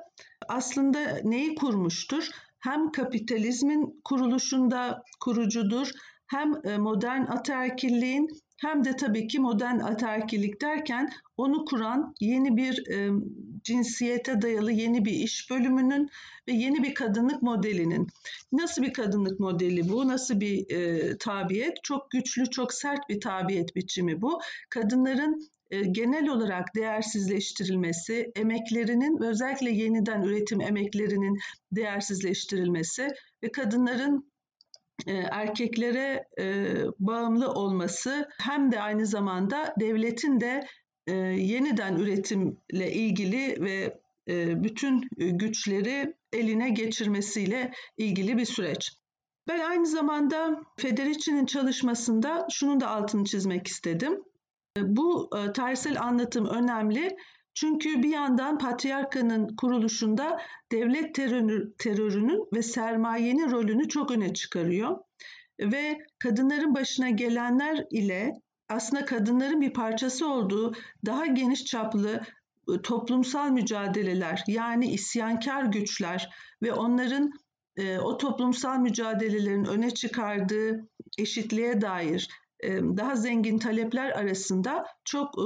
aslında 0.47 0.99
neyi 1.23 1.55
kurmuştur? 1.55 2.29
Hem 2.59 2.91
kapitalizmin 2.91 4.01
kuruluşunda 4.03 5.03
kurucudur, 5.19 5.91
hem 6.27 6.53
e, 6.63 6.77
modern 6.77 7.21
ataerkilliğin 7.21 8.27
hem 8.57 8.83
de 8.83 8.95
tabii 8.95 9.27
ki 9.27 9.39
modern 9.39 9.79
ataerkillik 9.79 10.61
derken 10.61 11.09
onu 11.37 11.65
kuran 11.65 12.13
yeni 12.19 12.57
bir 12.57 12.91
e, 12.91 13.09
cinsiyete 13.63 14.41
dayalı 14.41 14.71
yeni 14.71 15.05
bir 15.05 15.11
iş 15.11 15.49
bölümünün 15.49 16.09
ve 16.47 16.51
yeni 16.51 16.83
bir 16.83 16.93
kadınlık 16.93 17.41
modelinin. 17.41 18.07
Nasıl 18.51 18.81
bir 18.83 18.93
kadınlık 18.93 19.39
modeli 19.39 19.89
bu? 19.89 20.07
Nasıl 20.07 20.39
bir 20.39 20.71
e, 20.71 21.17
tabiyet? 21.17 21.83
Çok 21.83 22.11
güçlü, 22.11 22.49
çok 22.49 22.73
sert 22.73 23.09
bir 23.09 23.21
tabiyet 23.21 23.75
biçimi 23.75 24.21
bu. 24.21 24.39
Kadınların 24.69 25.49
e, 25.71 25.81
genel 25.81 26.27
olarak 26.27 26.75
değersizleştirilmesi, 26.75 28.31
emeklerinin 28.35 29.19
ve 29.19 29.27
özellikle 29.27 29.71
yeniden 29.71 30.21
üretim 30.21 30.61
emeklerinin 30.61 31.37
değersizleştirilmesi 31.71 33.07
ve 33.43 33.51
kadınların 33.51 34.31
e, 35.07 35.13
erkeklere 35.13 36.27
e, 36.39 36.75
bağımlı 36.99 37.51
olması 37.51 38.29
hem 38.41 38.71
de 38.71 38.81
aynı 38.81 39.05
zamanda 39.05 39.75
devletin 39.79 40.39
de 40.39 40.67
yeniden 41.13 41.95
üretimle 41.95 42.91
ilgili 42.91 43.61
ve 43.61 43.99
bütün 44.63 45.09
güçleri 45.17 46.13
eline 46.33 46.69
geçirmesiyle 46.69 47.71
ilgili 47.97 48.37
bir 48.37 48.45
süreç. 48.45 48.91
Ben 49.47 49.59
aynı 49.59 49.85
zamanda 49.85 50.61
Federici'nin 50.77 51.45
çalışmasında 51.45 52.47
şunun 52.51 52.79
da 52.79 52.89
altını 52.89 53.23
çizmek 53.23 53.67
istedim. 53.67 54.23
Bu 54.81 55.29
e, 55.37 55.53
tarihsel 55.53 56.01
anlatım 56.01 56.45
önemli 56.45 57.17
Çünkü 57.53 58.03
bir 58.03 58.09
yandan 58.09 58.57
patriarkanın 58.57 59.55
kuruluşunda 59.55 60.41
devlet 60.71 61.15
terörü, 61.15 61.73
terörünün 61.77 62.47
ve 62.53 62.61
sermayenin 62.61 63.51
rolünü 63.51 63.87
çok 63.87 64.11
öne 64.11 64.33
çıkarıyor. 64.33 64.97
Ve 65.59 65.97
kadınların 66.19 66.75
başına 66.75 67.09
gelenler 67.09 67.85
ile 67.91 68.33
aslında 68.69 69.05
kadınların 69.05 69.61
bir 69.61 69.73
parçası 69.73 70.27
olduğu 70.27 70.73
daha 71.05 71.25
geniş 71.25 71.65
çaplı 71.65 72.21
e, 72.69 72.81
toplumsal 72.81 73.49
mücadeleler 73.49 74.43
yani 74.47 74.91
isyankar 74.91 75.63
güçler 75.63 76.29
ve 76.61 76.73
onların 76.73 77.31
e, 77.77 77.99
o 77.99 78.17
toplumsal 78.17 78.79
mücadelelerin 78.79 79.65
öne 79.65 79.91
çıkardığı 79.91 80.89
eşitliğe 81.17 81.81
dair 81.81 82.29
daha 82.97 83.15
zengin 83.15 83.59
talepler 83.59 84.11
arasında 84.11 84.85
çok 85.05 85.37
e, 85.37 85.45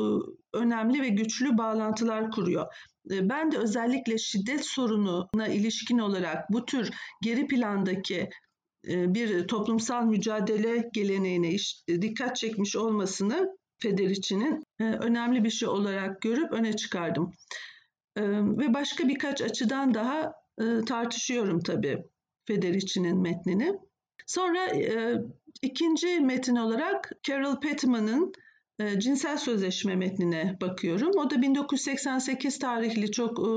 önemli 0.54 1.02
ve 1.02 1.10
güçlü 1.10 1.58
bağlantılar 1.58 2.32
kuruyor. 2.32 2.68
Ben 3.06 3.52
de 3.52 3.58
özellikle 3.58 4.18
şiddet 4.18 4.66
sorununa 4.66 5.48
ilişkin 5.48 6.00
olarak 6.00 6.50
bu 6.50 6.66
tür 6.66 6.90
geri 7.22 7.48
plandaki 7.48 8.30
bir 8.86 9.48
toplumsal 9.48 10.06
mücadele 10.06 10.90
geleneğine 10.94 11.56
dikkat 11.88 12.36
çekmiş 12.36 12.76
olmasını 12.76 13.58
Federici'nin 13.80 14.64
önemli 14.80 15.44
bir 15.44 15.50
şey 15.50 15.70
olarak 15.70 16.22
görüp 16.22 16.52
öne 16.52 16.76
çıkardım. 16.76 17.32
Ve 18.58 18.74
başka 18.74 19.08
birkaç 19.08 19.42
açıdan 19.42 19.94
daha 19.94 20.34
tartışıyorum 20.86 21.60
tabii 21.60 22.04
Federici'nin 22.46 23.22
metnini. 23.22 23.74
Sonra 24.28 24.68
İkinci 25.62 26.20
metin 26.20 26.56
olarak 26.56 27.12
Carol 27.24 27.60
Petman'ın 27.60 28.28
e, 28.28 28.32
Cinsel 29.00 29.38
Sözleşme 29.38 29.96
metnine 29.96 30.58
bakıyorum. 30.62 31.12
O 31.18 31.30
da 31.30 31.42
1988 31.42 32.60
tarihli 32.60 33.12
çok 33.12 33.40
e, 33.40 33.52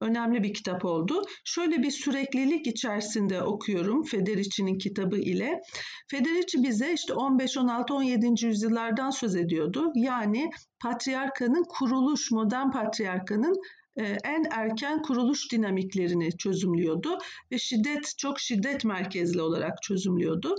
önemli 0.00 0.42
bir 0.42 0.54
kitap 0.54 0.84
oldu. 0.84 1.22
Şöyle 1.44 1.82
bir 1.82 1.90
süreklilik 1.90 2.66
içerisinde 2.66 3.42
okuyorum 3.42 4.04
Federici'nin 4.04 4.78
kitabı 4.78 5.18
ile. 5.18 5.60
Federici 6.08 6.62
bize 6.62 6.92
işte 6.92 7.12
15, 7.12 7.56
16, 7.56 7.94
17. 7.94 8.46
yüzyıllardan 8.46 9.10
söz 9.10 9.36
ediyordu. 9.36 9.92
Yani 9.94 10.50
patriarkanın 10.80 11.64
kuruluş, 11.68 12.30
modern 12.30 12.70
patriarkanın 12.70 13.60
e, 13.96 14.02
en 14.24 14.44
erken 14.50 15.02
kuruluş 15.02 15.52
dinamiklerini 15.52 16.36
çözümlüyordu 16.36 17.18
ve 17.52 17.58
şiddet 17.58 18.14
çok 18.18 18.40
şiddet 18.40 18.84
merkezli 18.84 19.42
olarak 19.42 19.82
çözümlüyordu. 19.82 20.54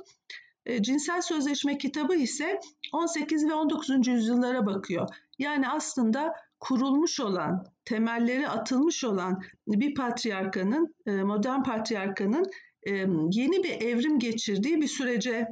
E, 0.68 0.84
cinsel 0.84 1.22
Sözleşme 1.22 1.78
kitabı 1.78 2.16
ise 2.16 2.60
18 2.94 3.50
ve 3.50 3.54
19. 3.54 4.08
yüzyıllara 4.08 4.66
bakıyor. 4.66 5.08
Yani 5.40 5.70
aslında 5.70 6.34
kurulmuş 6.60 7.20
olan, 7.20 7.66
temelleri 7.86 8.48
atılmış 8.48 9.04
olan 9.04 9.42
bir 9.68 9.96
patriarkanın, 9.96 10.96
e, 11.06 11.12
modern 11.12 11.64
patriarkanın 11.64 12.46
e, 12.84 12.92
yeni 13.32 13.64
bir 13.64 13.82
evrim 13.82 14.20
geçirdiği 14.20 14.82
bir 14.82 14.88
sürece 14.88 15.48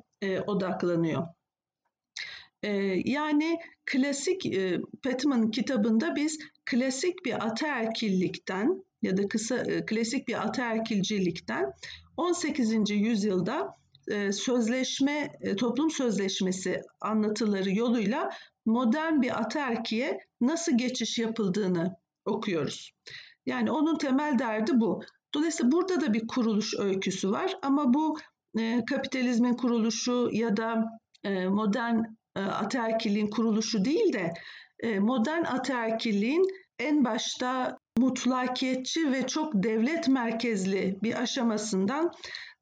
odaklanıyor. 0.48 1.28
Yani 3.06 3.60
klasik 3.86 4.44
Petman 5.04 5.52
kitabında 5.52 6.16
biz 6.16 6.40
klasik 6.66 7.26
bir 7.26 7.46
ataerkillikten 7.46 8.84
ya 9.02 9.18
da 9.18 9.28
kısa 9.28 9.64
klasik 9.86 10.28
bir 10.28 10.46
ataerkilcilikten 10.46 11.72
18. 12.18 12.90
yüzyılda 12.90 13.78
sözleşme, 14.32 15.32
e, 15.42 15.56
toplum 15.56 15.92
sözleşmesi 15.92 16.82
anlatıları 17.02 17.72
yoluyla 17.72 18.30
modern 18.66 19.22
bir 19.22 19.40
ataerkiye 19.40 20.20
nasıl 20.42 20.78
geçiş 20.78 21.20
yapıldığını 21.20 21.96
okuyoruz. 22.26 22.92
Yani 23.46 23.72
onun 23.72 23.98
temel 23.98 24.40
derdi 24.40 24.72
bu. 24.76 25.04
Dolayısıyla 25.34 25.72
burada 25.72 26.02
da 26.02 26.14
bir 26.14 26.28
kuruluş 26.28 26.74
öyküsü 26.80 27.32
var 27.32 27.58
ama 27.62 27.94
bu 27.94 28.18
e, 28.60 28.86
kapitalizmin 28.86 29.54
kuruluşu 29.54 30.30
ya 30.32 30.58
da 30.58 30.86
modern 31.50 32.00
ataerkiliğin 32.36 33.30
kuruluşu 33.30 33.86
değil 33.86 34.14
de 34.14 34.34
modern 35.00 35.44
ataerkiliğin 35.44 36.48
en 36.80 37.06
başta 37.06 37.78
mutlakiyetçi 37.98 39.12
ve 39.12 39.28
çok 39.28 39.54
devlet 39.54 40.08
merkezli 40.08 41.00
bir 41.04 41.22
aşamasından 41.22 42.12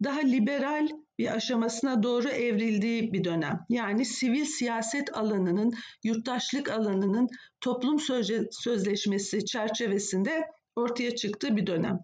daha 0.04 0.20
liberal 0.20 0.88
bir 1.20 1.36
aşamasına 1.36 2.04
doğru 2.04 2.30
evrildiği 2.30 3.14
bir 3.14 3.24
dönem. 3.24 3.60
Yani 3.70 4.06
sivil 4.06 4.46
siyaset 4.46 5.18
alanının, 5.18 5.74
yurttaşlık 6.04 6.72
alanının 6.72 7.28
toplum 7.62 8.00
sözleşmesi 8.52 9.46
çerçevesinde 9.46 10.44
ortaya 10.76 11.16
çıktığı 11.16 11.58
bir 11.58 11.68
dönem. 11.68 12.00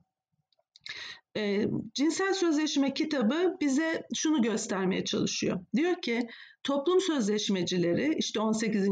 E, 1.37 1.65
Cinsel 1.93 2.33
Sözleşme 2.33 2.93
kitabı 2.93 3.57
bize 3.61 4.03
şunu 4.15 4.41
göstermeye 4.41 5.05
çalışıyor. 5.05 5.59
Diyor 5.75 6.01
ki 6.01 6.27
toplum 6.63 7.01
sözleşmecileri 7.01 8.15
işte 8.17 8.39
18. 8.39 8.87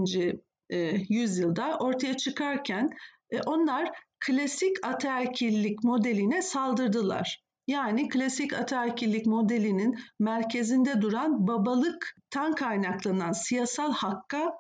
E, 0.70 0.78
yüzyılda 1.10 1.78
ortaya 1.80 2.18
çıkarken 2.18 2.90
e, 3.32 3.42
onlar 3.42 3.90
klasik 4.20 4.86
ataerkillik 4.86 5.84
modeline 5.84 6.42
saldırdılar. 6.42 7.47
Yani 7.68 8.10
klasik 8.10 8.54
ataerkillik 8.54 9.26
modelinin 9.26 9.96
merkezinde 10.20 11.02
duran 11.02 11.48
babalıktan 11.48 12.56
kaynaklanan 12.56 13.32
siyasal 13.32 13.94
hakka, 13.94 14.52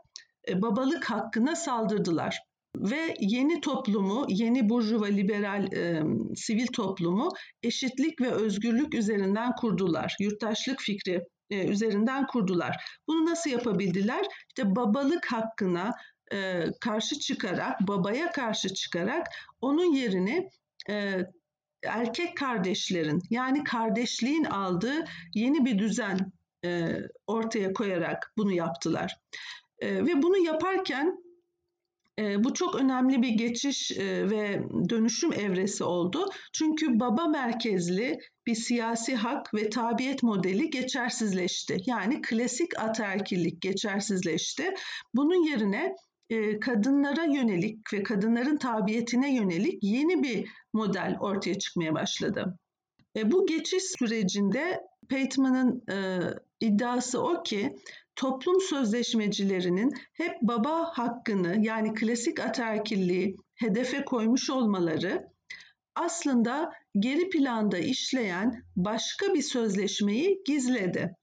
e, 0.48 0.62
babalık 0.62 1.06
hakkına 1.06 1.56
saldırdılar. 1.56 2.40
Ve 2.76 3.16
yeni 3.20 3.62
toplumu, 3.62 4.26
yeni 4.30 4.70
burjuva 4.70 5.06
liberal 5.06 5.74
e, 5.74 6.04
sivil 6.36 6.68
toplumu 6.68 7.30
eşitlik 7.64 8.22
ve 8.22 8.32
özgürlük 8.32 8.96
üzerinden 8.96 9.56
kurdular. 9.56 10.16
Yurttaşlık 10.20 10.80
fikri 10.80 11.22
e, 11.50 11.68
üzerinden 11.68 12.28
kurdular. 12.28 12.76
Bunu 13.08 13.26
nasıl 13.26 13.50
yapabildiler? 13.50 14.26
İşte 14.48 14.76
babalık 14.76 15.26
hakkına 15.32 15.92
e, 16.34 16.66
karşı 16.82 17.20
çıkarak, 17.20 17.88
babaya 17.88 18.32
karşı 18.32 18.74
çıkarak 18.74 19.28
onun 19.62 19.94
yerini 19.94 20.50
e, 20.90 21.18
erkek 21.84 22.38
kardeşlerin 22.38 23.22
yani 23.30 23.64
kardeşliğin 23.64 24.44
aldığı 24.44 25.06
yeni 25.36 25.66
bir 25.66 25.80
düzen 25.80 26.32
e, 26.66 26.94
ortaya 27.28 27.74
koyarak 27.74 28.34
bunu 28.38 28.52
yaptılar. 28.52 29.18
E, 29.80 30.06
ve 30.06 30.22
bunu 30.22 30.38
yaparken 30.38 31.18
e, 32.20 32.44
bu 32.44 32.54
çok 32.54 32.76
önemli 32.76 33.22
bir 33.22 33.30
geçiş 33.30 33.92
e, 33.92 34.30
ve 34.30 34.62
dönüşüm 34.90 35.34
evresi 35.34 35.84
oldu. 35.84 36.30
Çünkü 36.54 37.00
baba 37.00 37.28
merkezli 37.28 38.20
bir 38.48 38.56
siyasi 38.56 39.16
hak 39.16 39.54
ve 39.54 39.70
tabiyet 39.70 40.24
modeli 40.24 40.70
geçersizleşti. 40.70 41.78
Yani 41.86 42.22
klasik 42.22 42.80
ataerkillik 42.80 43.62
geçersizleşti. 43.62 44.74
Bunun 45.14 45.50
yerine 45.50 45.96
kadınlara 46.62 47.24
yönelik 47.24 47.94
ve 47.94 48.04
kadınların 48.04 48.58
tabiyetine 48.58 49.36
yönelik 49.36 49.84
yeni 49.84 50.24
bir 50.24 50.50
model 50.74 51.18
ortaya 51.20 51.60
çıkmaya 51.60 51.94
başladı. 51.94 52.60
E, 53.16 53.32
bu 53.32 53.46
geçiş 53.46 53.84
sürecinde 53.84 54.82
Pateman'ın 55.10 55.84
iddiası 56.60 57.22
o 57.22 57.44
ki 57.44 57.76
toplum 58.16 58.62
sözleşmecilerinin 58.62 59.94
hep 60.14 60.42
baba 60.42 60.84
hakkını 60.94 61.66
yani 61.66 61.94
klasik 61.94 62.40
ataerkilliği 62.40 63.36
hedefe 63.56 64.06
koymuş 64.06 64.50
olmaları 64.50 65.28
aslında 65.96 66.72
geri 67.00 67.30
planda 67.30 67.78
işleyen 67.78 68.64
başka 68.76 69.34
bir 69.34 69.42
sözleşmeyi 69.42 70.42
gizledi. 70.46 71.16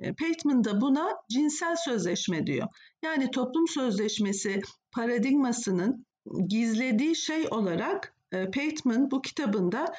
E, 0.00 0.12
Pateman 0.12 0.64
da 0.64 0.80
buna 0.80 1.08
cinsel 1.30 1.76
sözleşme 1.76 2.46
diyor. 2.46 2.68
Yani 3.02 3.30
toplum 3.30 3.68
sözleşmesi 3.68 4.60
paradigmasının 4.92 6.06
gizlediği 6.48 7.16
şey 7.16 7.46
olarak 7.50 8.14
e, 8.32 8.44
Pateman 8.44 9.10
bu 9.10 9.22
kitabında 9.22 9.92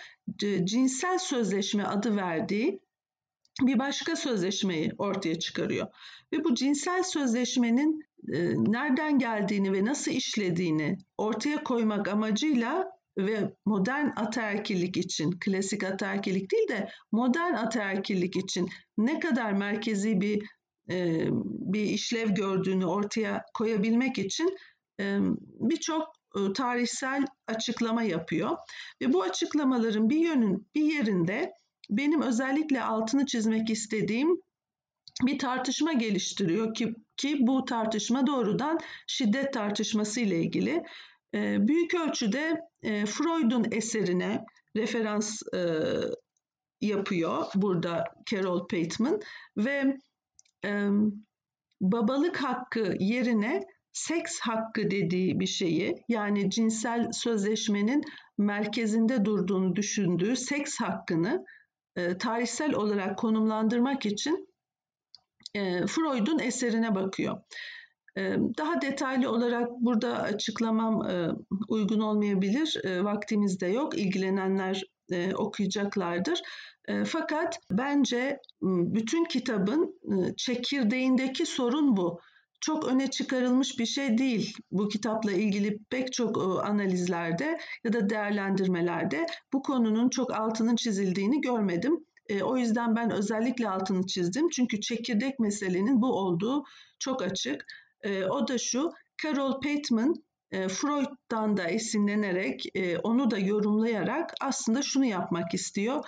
cinsel 0.64 1.18
sözleşme 1.18 1.84
adı 1.84 2.16
verdiği 2.16 2.80
bir 3.62 3.80
başka 3.80 4.16
sözleşmeyi 4.16 4.92
ortaya 4.98 5.40
çıkarıyor. 5.40 5.88
Ve 6.34 6.44
bu 6.44 6.56
cinsel 6.56 7.04
sözleşmenin 7.04 8.06
e, 8.34 8.54
nereden 8.58 9.20
geldiğini 9.20 9.74
ve 9.74 9.86
nasıl 9.86 10.12
işlediğini 10.12 10.98
ortaya 11.18 11.64
koymak 11.64 12.08
amacıyla 12.08 12.92
ve 13.18 13.54
modern 13.66 14.08
ataerkillik 14.16 14.98
için, 14.98 15.32
klasik 15.40 15.84
ataerkillik 15.84 16.52
değil 16.52 16.68
de 16.68 16.90
modern 17.12 17.54
ataerkillik 17.54 18.36
için 18.36 18.70
ne 18.98 19.20
kadar 19.20 19.52
merkezi 19.52 20.22
bir 20.22 20.44
e, 20.90 21.28
bir 21.44 21.84
işlev 21.84 22.30
gördüğünü 22.30 22.86
ortaya 22.86 23.44
koyabilmek 23.54 24.18
için 24.18 24.58
e, 25.00 25.18
birçok 25.60 26.08
e, 26.38 26.54
tarihsel 26.54 27.26
açıklama 27.48 28.04
yapıyor. 28.04 28.58
Ve 29.02 29.14
bu 29.14 29.24
açıklamaların 29.24 30.10
bir 30.10 30.20
yönün 30.20 30.68
bir 30.76 30.84
yerinde 30.84 31.52
benim 31.90 32.22
özellikle 32.22 32.84
altını 32.84 33.26
çizmek 33.26 33.70
istediğim 33.70 34.42
bir 35.24 35.40
tartışma 35.40 35.94
geliştiriyor 35.94 36.74
ki 36.74 36.94
ki 37.18 37.38
bu 37.40 37.66
tartışma 37.66 38.28
doğrudan 38.28 38.80
şiddet 39.08 39.54
tartışması 39.54 40.22
ile 40.22 40.40
ilgili 40.40 40.84
büyük 41.68 41.96
ölçüde 41.96 42.62
e, 42.84 43.06
Freud'un 43.06 43.66
eserine 43.72 44.46
referans 44.78 45.42
e, 45.54 45.60
yapıyor 46.82 47.46
burada 47.56 48.04
Carol 48.32 48.68
Pateman 48.68 49.20
ve 49.58 49.98
e, 50.66 50.90
babalık 51.82 52.38
hakkı 52.38 52.96
yerine 53.00 53.64
seks 53.94 54.40
hakkı 54.40 54.92
dediği 54.92 55.40
bir 55.40 55.48
şeyi 55.48 56.04
yani 56.10 56.50
cinsel 56.50 57.12
sözleşmenin 57.12 58.04
merkezinde 58.38 59.26
durduğunu 59.26 59.76
düşündüğü 59.76 60.36
seks 60.36 60.80
hakkını 60.80 61.46
tarihsel 62.20 62.74
olarak 62.74 63.18
konumlandırmak 63.18 64.06
için 64.06 64.48
Freud'un 65.88 66.40
eserine 66.40 66.96
bakıyor. 66.96 67.42
Daha 68.58 68.82
detaylı 68.82 69.32
olarak 69.32 69.70
burada 69.72 70.18
açıklamam 70.22 71.02
uygun 71.68 72.00
olmayabilir. 72.00 72.82
Vaktimiz 73.04 73.62
de 73.62 73.68
yok. 73.68 73.98
İlgilenenler 73.98 74.84
okuyacaklardır. 75.36 76.42
Fakat 77.06 77.60
bence 77.72 78.40
bütün 78.62 79.26
kitabın 79.26 80.00
e, 80.04 80.36
çekirdeğindeki 80.38 81.46
sorun 81.46 81.98
bu. 81.98 82.20
Çok 82.62 82.88
öne 82.88 83.12
çıkarılmış 83.12 83.80
bir 83.80 83.86
şey 83.86 84.18
değil 84.18 84.54
bu 84.72 84.88
kitapla 84.88 85.32
ilgili 85.32 85.78
pek 85.90 86.14
çok 86.14 86.66
analizlerde 86.66 87.58
ya 87.84 87.94
da 87.94 88.10
değerlendirmelerde 88.10 89.26
bu 89.54 89.62
konunun 89.62 90.10
çok 90.10 90.34
altının 90.34 90.76
çizildiğini 90.76 91.42
görmedim. 91.42 92.06
O 92.44 92.58
yüzden 92.58 92.96
ben 92.96 93.12
özellikle 93.12 93.70
altını 93.70 94.06
çizdim. 94.08 94.50
Çünkü 94.50 94.82
çekirdek 94.82 95.40
meselenin 95.40 96.02
bu 96.02 96.14
olduğu 96.14 96.64
çok 97.00 97.22
açık. 97.22 97.66
E, 98.04 98.26
o 98.26 98.48
da 98.48 98.58
şu, 98.58 98.92
Carol 99.24 99.62
Pateman 99.62 100.14
e, 100.52 100.68
Freud'dan 100.68 101.58
da 101.58 101.64
esinlenerek, 101.64 102.66
e, 102.76 102.98
onu 102.98 103.32
da 103.32 103.38
yorumlayarak 103.38 104.34
aslında 104.42 104.82
şunu 104.82 105.06
yapmak 105.06 105.54
istiyor. 105.54 106.06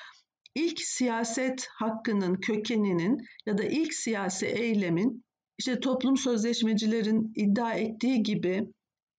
İlk 0.56 0.82
siyaset 0.82 1.68
hakkının 1.76 2.36
kökeninin 2.36 3.18
ya 3.46 3.58
da 3.58 3.64
ilk 3.64 3.94
siyasi 3.94 4.46
eylemin 4.46 5.24
işte 5.58 5.80
toplum 5.80 6.18
sözleşmecilerin 6.18 7.32
iddia 7.36 7.74
ettiği 7.74 8.24
gibi 8.24 8.68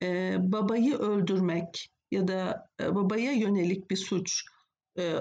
e, 0.03 0.37
babayı 0.39 0.95
öldürmek 0.95 1.91
ya 2.11 2.29
da 2.29 2.69
e, 2.81 2.95
babaya 2.95 3.33
yönelik 3.33 3.91
bir 3.91 3.97
suç 3.97 4.45
e, 4.99 5.15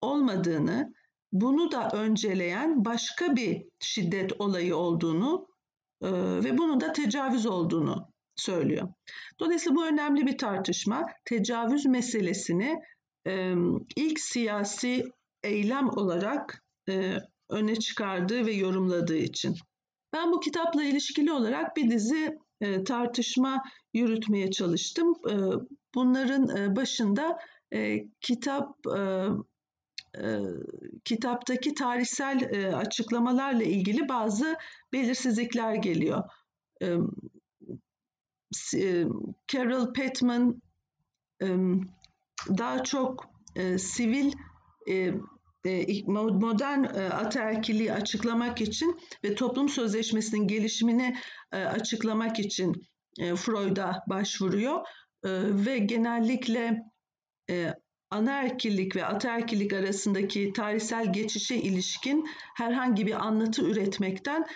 olmadığını, 0.00 0.94
bunu 1.32 1.72
da 1.72 1.90
önceleyen 1.92 2.84
başka 2.84 3.36
bir 3.36 3.64
şiddet 3.80 4.32
olayı 4.40 4.76
olduğunu 4.76 5.46
ve 6.44 6.58
bunun 6.58 6.80
da 6.80 6.92
tecavüz 6.92 7.46
olduğunu 7.46 8.12
söylüyor. 8.36 8.88
Dolayısıyla 9.40 9.76
bu 9.76 9.86
önemli 9.86 10.26
bir 10.26 10.38
tartışma. 10.38 11.06
Tecavüz 11.24 11.86
meselesini 11.86 12.76
ilk 13.96 14.20
siyasi 14.20 15.04
eylem 15.42 15.88
olarak 15.88 16.64
e, 16.88 17.16
öne 17.50 17.76
çıkardığı 17.76 18.46
ve 18.46 18.52
yorumladığı 18.52 19.16
için. 19.16 19.54
Ben 20.12 20.32
bu 20.32 20.40
kitapla 20.40 20.84
ilişkili 20.84 21.32
olarak 21.32 21.76
bir 21.76 21.90
dizi 21.90 22.38
e, 22.60 22.84
tartışma 22.84 23.62
yürütmeye 23.94 24.50
çalıştım. 24.50 25.14
E, 25.30 25.34
bunların 25.94 26.76
başında 26.76 27.38
kitap 28.20 28.76
kitaptaki 31.04 31.74
tarihsel 31.74 32.70
açıklamalarla 32.76 33.62
ilgili 33.62 34.08
bazı 34.08 34.56
belirsizlikler 34.92 35.74
geliyor. 35.74 36.22
Carol 39.52 39.92
Petman 39.92 40.62
daha 42.48 42.84
çok 42.84 43.24
sivil 43.76 44.32
modern 46.06 46.84
ataerkiliği 47.10 47.92
açıklamak 47.92 48.60
için 48.60 49.00
ve 49.24 49.34
toplum 49.34 49.68
sözleşmesinin 49.68 50.46
gelişimini 50.48 51.16
açıklamak 51.52 52.38
için 52.38 52.72
Freud'a 53.18 54.02
başvuruyor 54.08 54.80
ve 55.66 55.78
genellikle 55.78 56.82
anaerkillik 58.10 58.96
ve 58.96 59.04
ataerkillik 59.04 59.72
arasındaki 59.72 60.52
tarihsel 60.52 61.12
geçişe 61.12 61.56
ilişkin 61.56 62.28
herhangi 62.56 63.06
bir 63.06 63.26
anlatı 63.26 63.62
üretmekten 63.62 64.46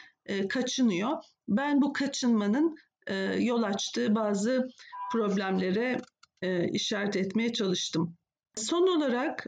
kaçınıyor. 0.48 1.16
Ben 1.48 1.82
bu 1.82 1.92
kaçınmanın 1.92 2.76
yol 3.38 3.62
açtığı 3.62 4.14
bazı 4.14 4.68
problemlere 5.12 6.00
işaret 6.72 7.16
etmeye 7.16 7.52
çalıştım. 7.52 8.16
Son 8.56 8.96
olarak 8.96 9.46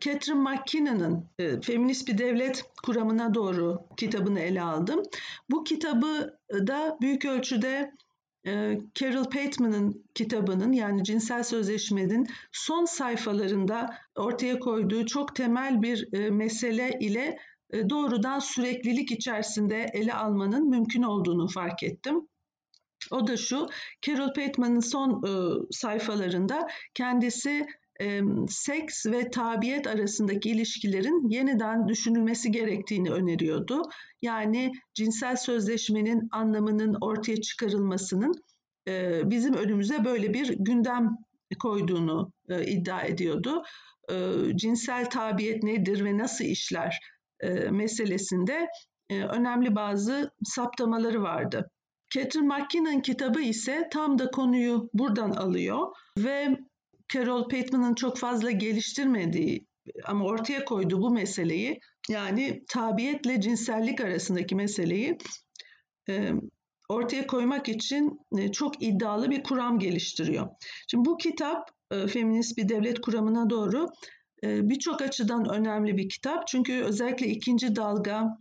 Catherine 0.00 0.40
McKinnon'ın 0.40 1.30
Feminist 1.60 2.08
Bir 2.08 2.18
Devlet 2.18 2.64
Kuramına 2.84 3.34
Doğru 3.34 3.86
kitabını 3.96 4.40
ele 4.40 4.62
aldım. 4.62 5.02
Bu 5.50 5.64
kitabı 5.64 6.38
da 6.52 6.96
büyük 7.00 7.24
ölçüde 7.24 7.92
Carol 8.94 9.24
Pateman'ın 9.24 10.04
kitabının 10.14 10.72
yani 10.72 11.04
cinsel 11.04 11.42
sözleşmenin 11.42 12.26
son 12.52 12.84
sayfalarında 12.84 13.94
ortaya 14.16 14.58
koyduğu 14.58 15.06
çok 15.06 15.36
temel 15.36 15.82
bir 15.82 16.30
mesele 16.30 16.98
ile 17.00 17.38
doğrudan 17.90 18.38
süreklilik 18.38 19.12
içerisinde 19.12 19.86
ele 19.92 20.14
almanın 20.14 20.68
mümkün 20.68 21.02
olduğunu 21.02 21.48
fark 21.48 21.82
ettim. 21.82 22.28
O 23.10 23.26
da 23.26 23.36
şu, 23.36 23.68
Carol 24.06 24.34
Pateman'ın 24.34 24.80
son 24.80 25.22
sayfalarında 25.70 26.68
kendisi 26.94 27.66
seks 28.48 29.06
ve 29.06 29.30
tabiyet 29.30 29.86
arasındaki 29.86 30.50
ilişkilerin 30.50 31.28
yeniden 31.30 31.88
düşünülmesi 31.88 32.52
gerektiğini 32.52 33.10
öneriyordu. 33.10 33.82
Yani 34.22 34.72
cinsel 34.94 35.36
sözleşmenin 35.36 36.28
anlamının 36.32 36.96
ortaya 37.00 37.40
çıkarılmasının 37.40 38.32
bizim 39.30 39.54
önümüze 39.54 40.04
böyle 40.04 40.34
bir 40.34 40.56
gündem 40.58 41.16
koyduğunu 41.62 42.32
iddia 42.66 43.02
ediyordu. 43.02 43.62
Cinsel 44.56 45.10
tabiyet 45.10 45.62
nedir 45.62 46.04
ve 46.04 46.18
nasıl 46.18 46.44
işler 46.44 46.98
meselesinde 47.70 48.66
önemli 49.10 49.74
bazı 49.74 50.30
saptamaları 50.44 51.22
vardı. 51.22 51.70
Catherine 52.14 52.46
McKinnon 52.46 53.00
kitabı 53.00 53.40
ise 53.40 53.88
tam 53.92 54.18
da 54.18 54.30
konuyu 54.30 54.90
buradan 54.94 55.30
alıyor 55.30 55.86
ve 56.18 56.58
Carol 57.14 57.48
Pateman'ın 57.48 57.94
çok 57.94 58.18
fazla 58.18 58.50
geliştirmediği 58.50 59.66
ama 60.04 60.24
ortaya 60.24 60.64
koyduğu 60.64 61.02
bu 61.02 61.10
meseleyi 61.10 61.80
yani 62.08 62.64
tabiyetle 62.68 63.40
cinsellik 63.40 64.00
arasındaki 64.00 64.54
meseleyi 64.54 65.18
e, 66.08 66.32
ortaya 66.88 67.26
koymak 67.26 67.68
için 67.68 68.20
e, 68.38 68.52
çok 68.52 68.82
iddialı 68.82 69.30
bir 69.30 69.42
kuram 69.42 69.78
geliştiriyor. 69.78 70.48
Şimdi 70.90 71.08
bu 71.08 71.16
kitap 71.16 71.70
e, 71.90 72.06
feminist 72.06 72.56
bir 72.56 72.68
devlet 72.68 73.00
kuramına 73.00 73.50
doğru 73.50 73.88
e, 74.44 74.68
birçok 74.68 75.02
açıdan 75.02 75.54
önemli 75.54 75.96
bir 75.96 76.08
kitap. 76.08 76.46
Çünkü 76.46 76.82
özellikle 76.82 77.26
ikinci 77.26 77.76
dalga 77.76 78.38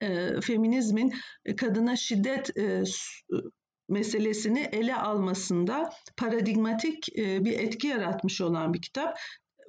e, 0.00 0.40
feminizmin 0.40 1.12
kadına 1.56 1.96
şiddet 1.96 2.58
e, 2.58 2.82
meselesini 3.88 4.68
ele 4.72 4.96
almasında 4.96 5.90
paradigmatik 6.16 7.18
e, 7.18 7.44
bir 7.44 7.58
etki 7.58 7.86
yaratmış 7.86 8.40
olan 8.40 8.74
bir 8.74 8.82
kitap 8.82 9.18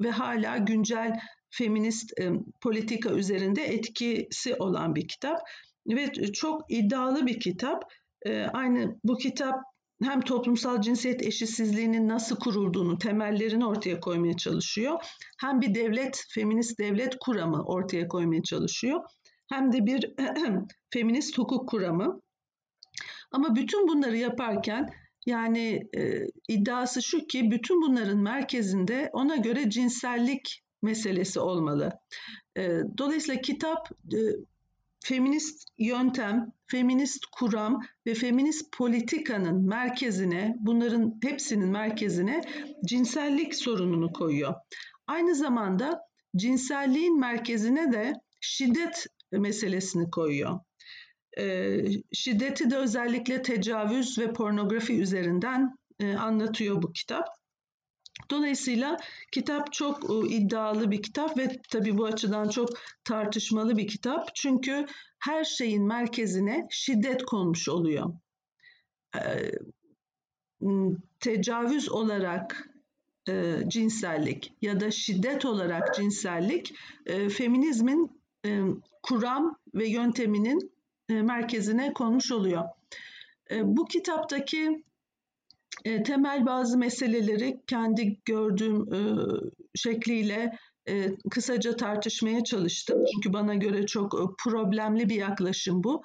ve 0.03 0.11
hala 0.11 0.57
güncel 0.57 1.19
feminist 1.49 2.19
e, 2.19 2.31
politika 2.61 3.09
üzerinde 3.09 3.63
etkisi 3.63 4.55
olan 4.55 4.95
bir 4.95 5.07
kitap 5.07 5.39
ve 5.87 6.13
çok 6.33 6.71
iddialı 6.71 7.27
bir 7.27 7.39
kitap. 7.39 7.83
E, 8.25 8.43
aynı 8.43 8.99
bu 9.03 9.17
kitap 9.17 9.55
hem 10.03 10.21
toplumsal 10.21 10.81
cinsiyet 10.81 11.21
eşitsizliğinin 11.21 12.09
nasıl 12.09 12.35
kurulduğunu, 12.35 12.97
temellerini 12.97 13.65
ortaya 13.65 13.99
koymaya 13.99 14.37
çalışıyor. 14.37 14.99
Hem 15.41 15.61
bir 15.61 15.75
devlet, 15.75 16.25
feminist 16.29 16.79
devlet 16.79 17.15
kuramı 17.19 17.63
ortaya 17.63 18.07
koymaya 18.07 18.43
çalışıyor. 18.43 19.01
Hem 19.49 19.71
de 19.71 19.85
bir 19.85 20.15
feminist 20.93 21.37
hukuk 21.37 21.69
kuramı. 21.69 22.21
Ama 23.31 23.55
bütün 23.55 23.87
bunları 23.87 24.17
yaparken 24.17 24.89
yani 25.25 25.87
e, 25.97 26.25
iddiası 26.47 27.01
şu 27.01 27.27
ki 27.27 27.51
bütün 27.51 27.81
bunların 27.81 28.17
merkezinde 28.17 29.09
ona 29.13 29.35
göre 29.35 29.69
cinsellik 29.69 30.63
meselesi 30.81 31.39
olmalı. 31.39 31.91
E, 32.57 32.69
dolayısıyla 32.97 33.41
kitap 33.41 33.89
e, 34.13 34.17
feminist 35.03 35.67
yöntem, 35.77 36.51
feminist 36.67 37.25
kuram 37.25 37.81
ve 38.05 38.13
feminist 38.13 38.71
politikanın 38.71 39.67
merkezine, 39.67 40.55
bunların 40.59 41.19
hepsinin 41.23 41.69
merkezine 41.69 42.41
cinsellik 42.85 43.55
sorununu 43.55 44.13
koyuyor. 44.13 44.53
Aynı 45.07 45.35
zamanda 45.35 45.99
cinselliğin 46.35 47.19
merkezine 47.19 47.91
de 47.91 48.13
şiddet 48.41 49.05
meselesini 49.31 50.11
koyuyor. 50.11 50.59
Şiddeti 52.13 52.71
de 52.71 52.77
özellikle 52.77 53.41
tecavüz 53.41 54.19
ve 54.19 54.33
pornografi 54.33 55.01
üzerinden 55.01 55.77
anlatıyor 56.17 56.81
bu 56.81 56.93
kitap. 56.93 57.39
Dolayısıyla 58.31 58.97
kitap 59.31 59.73
çok 59.73 60.09
e, 60.09 60.27
iddialı 60.29 60.91
bir 60.91 61.01
kitap 61.01 61.37
ve 61.37 61.61
tabii 61.69 61.97
bu 61.97 62.05
açıdan 62.05 62.49
çok 62.49 62.69
tartışmalı 63.03 63.77
bir 63.77 63.87
kitap. 63.87 64.35
Çünkü 64.35 64.85
her 65.19 65.43
şeyin 65.43 65.87
merkezine 65.87 66.67
şiddet 66.69 67.23
konmuş 67.23 67.69
oluyor. 67.69 68.13
Tecavüz 71.19 71.89
olarak 71.89 72.69
e, 73.29 73.55
cinsellik 73.67 74.53
ya 74.61 74.79
da 74.79 74.91
şiddet 74.91 75.45
olarak 75.45 75.95
cinsellik 75.95 76.75
e, 77.05 77.29
feminizmin 77.29 78.21
e, 78.45 78.61
kuram 79.03 79.57
ve 79.73 79.87
yönteminin 79.87 80.71
merkezine 81.09 81.93
konmuş 81.93 82.31
oluyor. 82.31 82.63
E, 83.51 83.77
bu 83.77 83.85
kitaptaki 83.85 84.83
e, 85.85 86.03
temel 86.03 86.45
bazı 86.45 86.77
meseleleri 86.77 87.61
kendi 87.67 88.19
gördüğüm 88.25 88.93
e, 88.93 88.99
şekliyle 89.75 90.57
e, 90.89 91.15
kısaca 91.31 91.75
tartışmaya 91.75 92.43
çalıştım. 92.43 93.03
Çünkü 93.13 93.33
bana 93.33 93.55
göre 93.55 93.85
çok 93.85 94.13
e, 94.13 94.23
problemli 94.43 95.09
bir 95.09 95.15
yaklaşım 95.15 95.83
bu. 95.83 96.01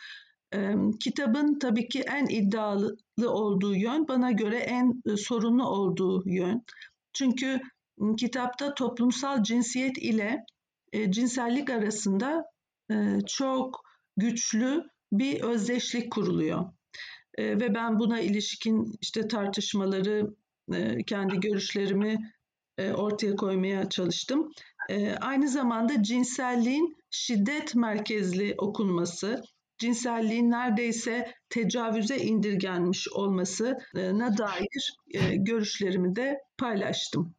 E, 0.54 0.74
kitabın 1.00 1.58
tabii 1.58 1.88
ki 1.88 2.00
en 2.00 2.26
iddialı 2.26 2.96
olduğu 3.26 3.74
yön 3.74 4.08
bana 4.08 4.32
göre 4.32 4.56
en 4.58 5.02
e, 5.06 5.16
sorunlu 5.16 5.68
olduğu 5.68 6.28
yön. 6.28 6.62
Çünkü 7.12 7.60
kitapta 8.18 8.74
toplumsal 8.74 9.42
cinsiyet 9.42 9.98
ile 9.98 10.44
e, 10.92 11.10
cinsellik 11.12 11.70
arasında 11.70 12.44
e, 12.90 12.94
çok 13.26 13.80
güçlü 14.16 14.84
bir 15.18 15.40
özdeşlik 15.40 16.12
kuruluyor. 16.12 16.64
E, 17.38 17.44
ve 17.44 17.74
ben 17.74 17.98
buna 17.98 18.20
ilişkin 18.20 18.92
işte 19.00 19.28
tartışmaları, 19.28 20.34
e, 20.74 21.04
kendi 21.06 21.40
görüşlerimi 21.40 22.32
e, 22.78 22.92
ortaya 22.92 23.36
koymaya 23.36 23.88
çalıştım. 23.88 24.50
E, 24.90 25.14
aynı 25.14 25.48
zamanda 25.48 26.02
cinselliğin 26.02 26.96
şiddet 27.10 27.74
merkezli 27.74 28.54
okunması, 28.58 29.42
cinselliğin 29.78 30.50
neredeyse 30.50 31.34
tecavüze 31.48 32.16
indirgenmiş 32.16 33.08
olmasına 33.08 34.38
dair 34.38 34.96
e, 35.14 35.36
görüşlerimi 35.36 36.16
de 36.16 36.38
paylaştım. 36.58 37.34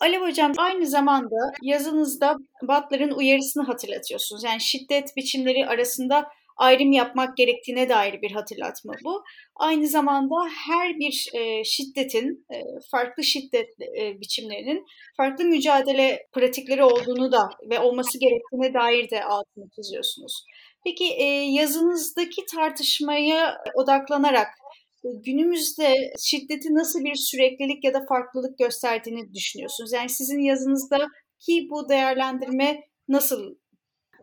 Alev 0.00 0.20
Hocam 0.20 0.52
aynı 0.58 0.86
zamanda 0.86 1.52
yazınızda 1.62 2.36
Butler'ın 2.62 3.10
uyarısını 3.10 3.62
hatırlatıyorsunuz. 3.62 4.44
Yani 4.44 4.60
şiddet 4.60 5.16
biçimleri 5.16 5.66
arasında 5.66 6.26
ayrım 6.56 6.92
yapmak 6.92 7.36
gerektiğine 7.36 7.88
dair 7.88 8.22
bir 8.22 8.30
hatırlatma 8.30 8.94
bu. 9.04 9.22
Aynı 9.56 9.86
zamanda 9.86 10.34
her 10.66 10.98
bir 10.98 11.28
e, 11.34 11.64
şiddetin, 11.64 12.46
e, 12.54 12.56
farklı 12.90 13.24
şiddet 13.24 13.68
e, 14.00 14.20
biçimlerinin 14.20 14.84
farklı 15.16 15.44
mücadele 15.44 16.26
pratikleri 16.32 16.84
olduğunu 16.84 17.32
da 17.32 17.48
ve 17.70 17.80
olması 17.80 18.18
gerektiğine 18.18 18.74
dair 18.74 19.10
de 19.10 19.24
altını 19.24 19.64
çiziyorsunuz. 19.76 20.44
Peki 20.84 21.04
e, 21.04 21.24
yazınızdaki 21.50 22.42
tartışmaya 22.54 23.56
odaklanarak 23.74 24.48
e, 25.04 25.08
günümüzde 25.24 25.94
şiddeti 26.20 26.74
nasıl 26.74 27.04
bir 27.04 27.14
süreklilik 27.14 27.84
ya 27.84 27.94
da 27.94 28.04
farklılık 28.08 28.58
gösterdiğini 28.58 29.34
düşünüyorsunuz? 29.34 29.92
Yani 29.92 30.08
sizin 30.08 30.40
yazınızda 30.40 31.08
ki 31.40 31.68
bu 31.70 31.88
değerlendirme 31.88 32.80
nasıl? 33.08 33.54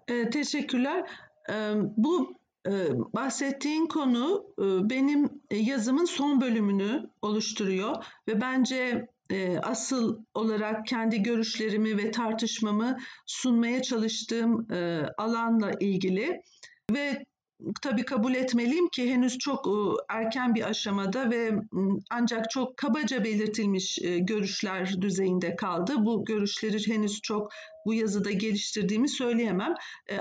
E, 0.08 0.30
teşekkürler. 0.30 1.10
E, 1.52 1.74
bu 1.98 2.34
e, 2.68 2.72
bahsettiğin 3.14 3.86
konu 3.86 4.46
e, 4.60 4.90
benim 4.90 5.30
yazımın 5.52 6.06
son 6.06 6.42
bölümünü 6.42 7.10
oluşturuyor 7.22 8.06
ve 8.28 8.42
bence 8.42 9.08
e, 9.32 9.58
asıl 9.58 10.24
olarak 10.34 10.88
kendi 10.88 11.24
görüşlerimi 11.24 11.98
ve 11.98 12.12
tartışmamı 12.12 12.98
sunmaya 13.26 13.82
çalıştığım 13.82 14.72
e, 14.72 15.06
alanla 15.18 15.72
ilgili 15.80 16.42
ve 16.92 17.26
tabii 17.82 18.06
kabul 18.06 18.34
etmeliyim 18.34 18.90
ki 18.90 19.12
henüz 19.12 19.38
çok 19.38 19.68
e, 19.68 19.72
erken 20.10 20.56
bir 20.56 20.70
aşamada 20.70 21.32
ve 21.32 21.52
ancak 22.10 22.50
çok 22.50 22.78
kabaca 22.78 23.24
belirtilmiş 23.24 24.00
e, 24.02 24.20
görüşler 24.20 25.02
düzeyinde 25.02 25.56
kaldı. 25.56 25.96
Bu 25.98 26.26
görüşleri 26.26 26.88
henüz 26.88 27.22
çok 27.22 27.52
bu 27.86 27.94
yazıda 27.94 28.32
geliştirdiğimi 28.32 29.10
söyleyemem. 29.10 29.74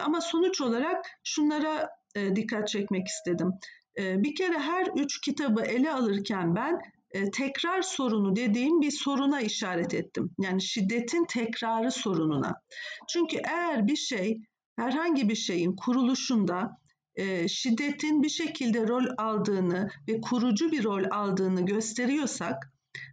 Ama 0.03 0.21
sonuç 0.21 0.61
olarak 0.61 1.07
şunlara 1.25 1.89
dikkat 2.37 2.69
çekmek 2.69 3.07
istedim. 3.07 3.53
Bir 3.99 4.35
kere 4.35 4.59
her 4.59 4.87
üç 4.97 5.21
kitabı 5.21 5.63
ele 5.63 5.93
alırken 5.93 6.55
ben 6.57 6.79
tekrar 7.33 7.83
sorunu 7.83 8.37
dediğim 8.37 8.81
bir 8.81 8.91
soruna 8.91 9.41
işaret 9.41 9.95
ettim. 9.95 10.31
Yani 10.39 10.63
şiddetin 10.63 11.25
tekrarı 11.25 11.91
sorununa. 11.91 12.55
Çünkü 13.09 13.37
eğer 13.37 13.87
bir 13.87 13.97
şey 13.97 14.41
herhangi 14.77 15.29
bir 15.29 15.35
şeyin 15.35 15.77
kuruluşunda 15.77 16.81
e, 17.17 17.49
şiddetin 17.49 18.23
bir 18.23 18.29
şekilde 18.29 18.89
rol 18.89 19.05
aldığını 19.19 19.91
ve 20.09 20.21
kurucu 20.21 20.73
bir 20.73 20.85
rol 20.85 21.05
aldığını 21.11 21.67
gösteriyorsak 21.67 22.73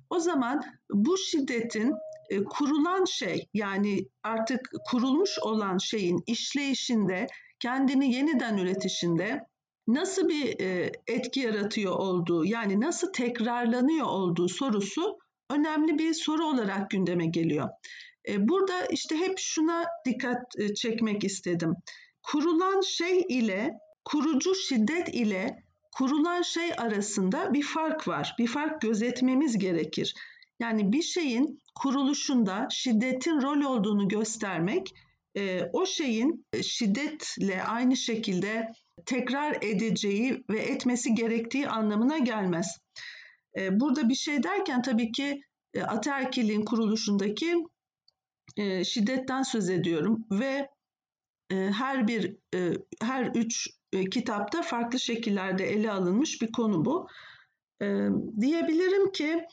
o 0.10 0.20
zaman 0.20 0.64
bu 0.92 1.18
şiddetin 1.18 1.94
e, 2.30 2.44
kurulan 2.44 3.06
şey 3.06 3.48
yani 3.54 4.08
artık 4.24 4.72
kurulmuş 4.90 5.40
olan 5.42 5.78
şeyin 5.78 6.24
işleyişinde 6.28 7.28
kendini 7.60 8.16
yeniden 8.16 8.58
üretişinde 8.58 9.42
nasıl 9.88 10.30
bir 10.30 10.60
e, 10.60 10.92
etki 11.08 11.40
yaratıyor 11.40 11.94
olduğu 11.94 12.46
yani 12.46 12.82
nasıl 12.82 13.14
tekrarlanıyor 13.14 14.08
olduğu 14.08 14.50
sorusu 14.50 15.18
önemli 15.52 16.00
bir 16.00 16.14
soru 16.14 16.46
olarak 16.46 16.90
gündeme 16.90 17.26
geliyor. 17.26 17.70
Burada 18.38 18.86
işte 18.86 19.18
hep 19.18 19.40
şuna 19.40 19.86
dikkat 20.06 20.44
çekmek 20.76 21.24
istedim. 21.24 21.74
Kurulan 22.24 22.82
şey 22.82 23.26
ile 23.30 23.72
kurucu 24.08 24.56
şiddet 24.56 25.16
ile 25.16 25.64
kurulan 25.92 26.42
şey 26.42 26.72
arasında 26.78 27.54
bir 27.54 27.64
fark 27.64 28.08
var. 28.08 28.36
Bir 28.40 28.48
fark 28.48 28.82
gözetmemiz 28.82 29.58
gerekir. 29.58 30.16
Yani 30.60 30.92
bir 30.92 31.02
şeyin 31.02 31.60
kuruluşunda 31.76 32.68
şiddetin 32.72 33.42
rol 33.42 33.62
olduğunu 33.62 34.08
göstermek 34.08 34.94
e, 35.38 35.62
o 35.74 35.86
şeyin 35.86 36.46
şiddetle 36.62 37.64
aynı 37.64 37.98
şekilde 37.98 38.72
tekrar 39.06 39.58
edeceği 39.62 40.44
ve 40.50 40.60
etmesi 40.60 41.16
gerektiği 41.16 41.68
anlamına 41.68 42.18
gelmez. 42.18 42.78
E, 43.58 43.80
burada 43.80 44.10
bir 44.10 44.16
şey 44.16 44.44
derken 44.44 44.82
tabii 44.82 45.12
ki 45.12 45.42
e, 45.74 45.82
ataerkilliğin 45.82 46.66
kuruluşundaki 46.66 47.56
e, 48.58 48.84
şiddetten 48.84 49.42
söz 49.42 49.70
ediyorum 49.70 50.26
ve 50.32 50.70
e, 51.52 51.56
her 51.56 52.08
bir 52.08 52.38
e, 52.56 52.74
her 53.02 53.26
üç 53.36 53.77
e, 53.98 54.10
kitapta 54.10 54.62
farklı 54.62 55.00
şekillerde 55.00 55.70
ele 55.70 55.92
alınmış 55.92 56.42
bir 56.42 56.52
konu 56.52 56.86
bu. 56.86 57.08
E, 57.82 57.86
diyebilirim 58.40 59.12
ki 59.12 59.46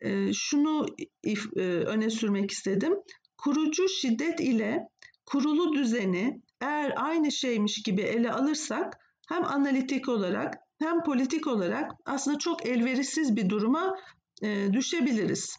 e, 0.00 0.32
şunu 0.32 0.86
if, 1.22 1.56
e, 1.56 1.60
öne 1.62 2.10
sürmek 2.10 2.50
istedim. 2.50 2.94
Kurucu 3.38 3.88
şiddet 3.88 4.40
ile 4.40 4.88
kurulu 5.26 5.72
düzeni 5.72 6.42
eğer 6.60 6.92
aynı 6.96 7.32
şeymiş 7.32 7.82
gibi 7.82 8.02
ele 8.02 8.32
alırsak 8.32 8.98
hem 9.28 9.44
analitik 9.44 10.08
olarak 10.08 10.54
hem 10.78 11.02
politik 11.02 11.46
olarak 11.46 11.90
aslında 12.04 12.38
çok 12.38 12.66
elverişsiz 12.66 13.36
bir 13.36 13.48
duruma 13.48 13.96
e, 14.42 14.72
düşebiliriz. 14.72 15.56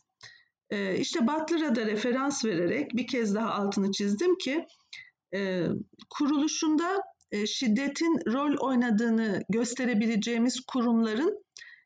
E, 0.69 0.98
işte 1.00 1.28
Butler'a 1.28 1.76
da 1.76 1.86
referans 1.86 2.45
vererek 2.45 2.91
bir 2.95 3.08
kez 3.08 3.36
daha 3.36 3.54
altını 3.54 3.91
çizdim 3.91 4.38
ki 4.38 4.65
e, 5.34 5.67
kuruluşunda 6.10 7.02
şiddetin 7.45 8.19
rol 8.33 8.57
oynadığını 8.57 9.43
gösterebileceğimiz 9.49 10.59
kurumların 10.59 11.43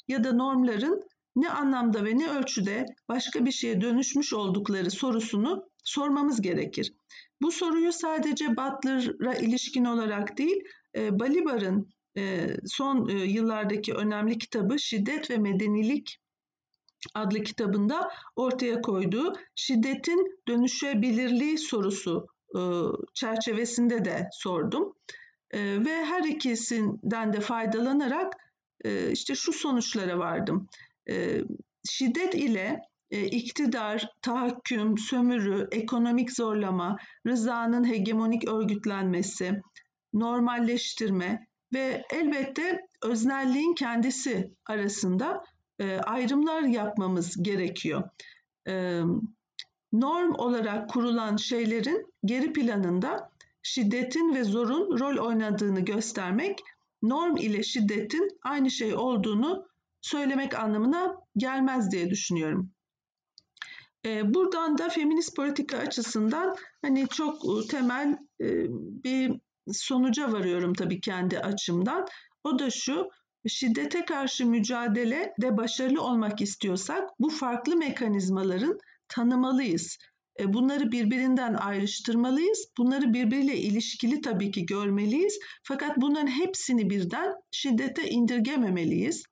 ya 0.08 0.23
da 0.23 0.34
normların 0.34 1.04
ne 1.36 1.49
anlamda 1.49 2.06
ve 2.06 2.17
ne 2.17 2.30
ölçüde 2.30 2.86
başka 3.10 3.45
bir 3.45 3.52
şeye 3.52 3.82
dönüşmüş 3.82 4.34
oldukları 4.34 4.91
sorusunu 4.91 5.69
sormamız 5.84 6.41
gerekir. 6.41 6.93
Bu 7.41 7.52
soruyu 7.52 7.93
sadece 7.93 8.47
Butler'a 8.49 9.34
ilişkin 9.34 9.86
olarak 9.86 10.38
değil, 10.38 10.63
e, 10.95 11.19
Balibar'ın 11.19 11.89
e, 12.17 12.47
son 12.65 13.10
e, 13.10 13.13
yıllardaki 13.13 13.93
önemli 13.93 14.38
kitabı 14.38 14.80
Şiddet 14.80 15.32
ve 15.32 15.38
Medenilik 15.38 16.19
adlı 17.13 17.43
kitabında 17.43 18.12
ortaya 18.36 18.82
koyduğu 18.82 19.34
şiddetin 19.56 20.39
dönüşebilirliği 20.47 21.58
sorusu 21.58 22.28
e, 22.56 22.60
çerçevesinde 23.13 24.06
de 24.06 24.30
sordum. 24.32 24.93
E, 25.52 25.86
ve 25.86 26.06
her 26.06 26.24
ikisinden 26.24 27.34
de 27.34 27.40
faydalanarak 27.40 28.34
e, 28.86 29.12
işte 29.12 29.36
şu 29.36 29.54
sonuçlara 29.54 30.20
vardım. 30.20 30.68
Şiddet 31.90 32.36
ile 32.36 32.82
iktidar, 33.12 34.10
tahakküm, 34.22 34.98
sömürü, 34.98 35.68
ekonomik 35.72 36.32
zorlama, 36.32 36.98
rızanın 37.28 37.90
hegemonik 37.90 38.48
örgütlenmesi, 38.48 39.62
normalleştirme 40.14 41.48
ve 41.74 42.04
elbette 42.14 42.88
öznelliğin 43.04 43.74
kendisi 43.74 44.52
arasında 44.66 45.44
e, 45.80 45.98
ayrımlar 45.98 46.62
yapmamız 46.62 47.44
gerekiyor. 47.44 48.10
E, 48.68 49.02
norm 49.94 50.36
olarak 50.36 50.90
kurulan 50.90 51.36
şeylerin 51.38 52.14
geri 52.26 52.54
planında 52.54 53.32
şiddetin 53.62 54.36
ve 54.36 54.43
zorun 54.43 55.00
rol 55.00 55.26
oynadığını 55.26 55.80
göstermek, 55.80 56.60
norm 57.02 57.38
ile 57.38 57.63
şiddetin 57.63 58.30
aynı 58.43 58.72
şey 58.72 58.95
olduğunu 58.95 59.67
söylemek 60.02 60.60
anlamına 60.60 61.15
gelmez 61.38 61.91
diye 61.91 62.10
düşünüyorum. 62.10 62.72
E, 64.06 64.34
buradan 64.34 64.78
da 64.78 64.89
feminist 64.89 65.36
politika 65.36 65.78
açısından 65.78 66.56
hani 66.82 67.08
çok 67.08 67.69
temel 67.69 68.17
e, 68.41 68.48
bir 69.04 69.39
sonuca 69.72 70.32
varıyorum 70.32 70.74
tabii 70.74 71.02
kendi 71.02 71.39
açımdan. 71.39 72.06
O 72.43 72.60
da 72.60 72.69
şu, 72.69 73.10
şiddete 73.48 74.06
karşı 74.06 74.45
mücadele 74.45 75.34
de 75.41 75.58
başarılı 75.58 76.02
olmak 76.02 76.41
istiyorsak 76.41 77.10
bu 77.19 77.30
farklı 77.30 77.76
mekanizmaların 77.76 78.78
tanımalıyız. 79.08 79.98
E, 80.39 80.54
bunları 80.54 80.91
birbirinden 80.91 81.54
ayrıştırmalıyız. 81.54 82.67
Bunları 82.78 83.13
birbiriyle 83.13 83.58
ilişkili 83.58 84.21
tabii 84.21 84.52
ki 84.52 84.65
görmeliyiz. 84.65 85.39
Fakat 85.63 85.97
bunların 85.97 86.28
hepsini 86.28 86.89
birden 86.89 87.34
şiddete 87.52 88.10
indirgememeliyiz. 88.10 89.23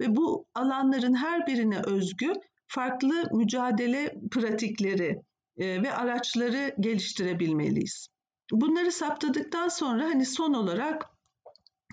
Ve 0.00 0.16
bu 0.16 0.46
alanların 0.54 1.14
her 1.14 1.46
birine 1.46 1.80
özgü 1.82 2.32
farklı 2.68 3.28
mücadele 3.32 4.14
pratikleri 4.30 5.22
e, 5.58 5.82
ve 5.82 5.92
araçları 5.92 6.74
geliştirebilmeliyiz. 6.80 8.08
Bunları 8.52 8.92
saptadıktan 8.92 9.68
sonra 9.68 10.04
hani 10.04 10.26
son 10.26 10.54
olarak 10.54 11.06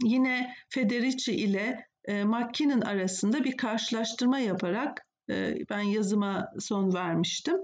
yine 0.04 0.54
Federici 0.70 1.32
ile 1.32 1.88
e, 2.06 2.24
McKinnon 2.24 2.82
arasında 2.82 3.44
bir 3.44 3.58
karşılaştırma 3.58 4.40
yaparak 4.40 5.08
ben 5.70 5.80
yazıma 5.80 6.50
son 6.60 6.94
vermiştim. 6.94 7.56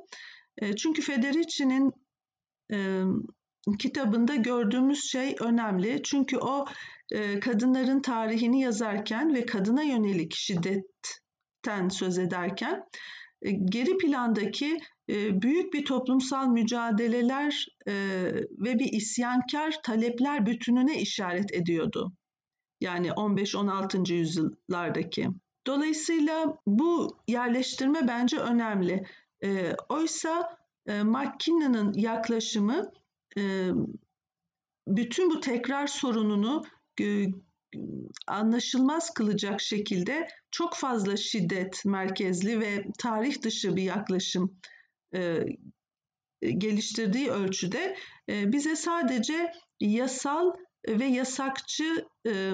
Çünkü 0.78 1.02
Federici'nin 1.02 1.92
kitabında 3.80 4.36
gördüğümüz 4.36 5.12
şey 5.12 5.36
önemli. 5.40 6.02
Çünkü 6.04 6.38
o 6.38 6.66
kadınların 7.42 8.02
tarihini 8.02 8.62
yazarken 8.62 9.34
ve 9.34 9.46
kadına 9.46 9.84
yönelik 9.84 10.34
şiddetten 10.36 11.90
söz 11.90 12.18
ederken 12.18 12.84
geri 13.66 13.98
plandaki 13.98 14.78
büyük 15.10 15.74
bir 15.74 15.86
toplumsal 15.86 16.48
mücadeleler 16.48 17.68
ve 18.58 18.80
bir 18.80 18.94
isyankar 18.94 19.76
talepler 19.84 20.46
bütününe 20.46 21.02
işaret 21.02 21.54
ediyordu. 21.54 22.14
Yani 22.82 23.08
15-16. 23.08 24.14
yüzyıllardaki. 24.14 25.28
Dolayısıyla 25.68 26.58
bu 26.68 27.18
yerleştirme 27.28 28.08
bence 28.08 28.38
önemli. 28.38 29.04
E, 29.44 29.76
oysa 29.90 30.58
e, 30.88 31.04
McKinnon'ın 31.04 31.94
yaklaşımı 31.94 32.92
e, 33.38 33.70
bütün 34.88 35.30
bu 35.30 35.40
tekrar 35.40 35.88
sorununu 35.88 36.64
e, 37.02 37.26
anlaşılmaz 38.28 39.14
kılacak 39.14 39.62
şekilde 39.62 40.28
çok 40.52 40.76
fazla 40.76 41.18
şiddet 41.18 41.86
merkezli 41.86 42.60
ve 42.60 42.86
tarih 42.98 43.42
dışı 43.42 43.76
bir 43.76 43.84
yaklaşım 43.84 44.60
e, 45.16 45.40
geliştirdiği 46.42 47.30
ölçüde 47.30 47.96
e, 48.30 48.52
bize 48.52 48.76
sadece 48.76 49.52
yasal 49.80 50.54
ve 50.88 51.06
yasakçı 51.06 52.08
e, 52.28 52.54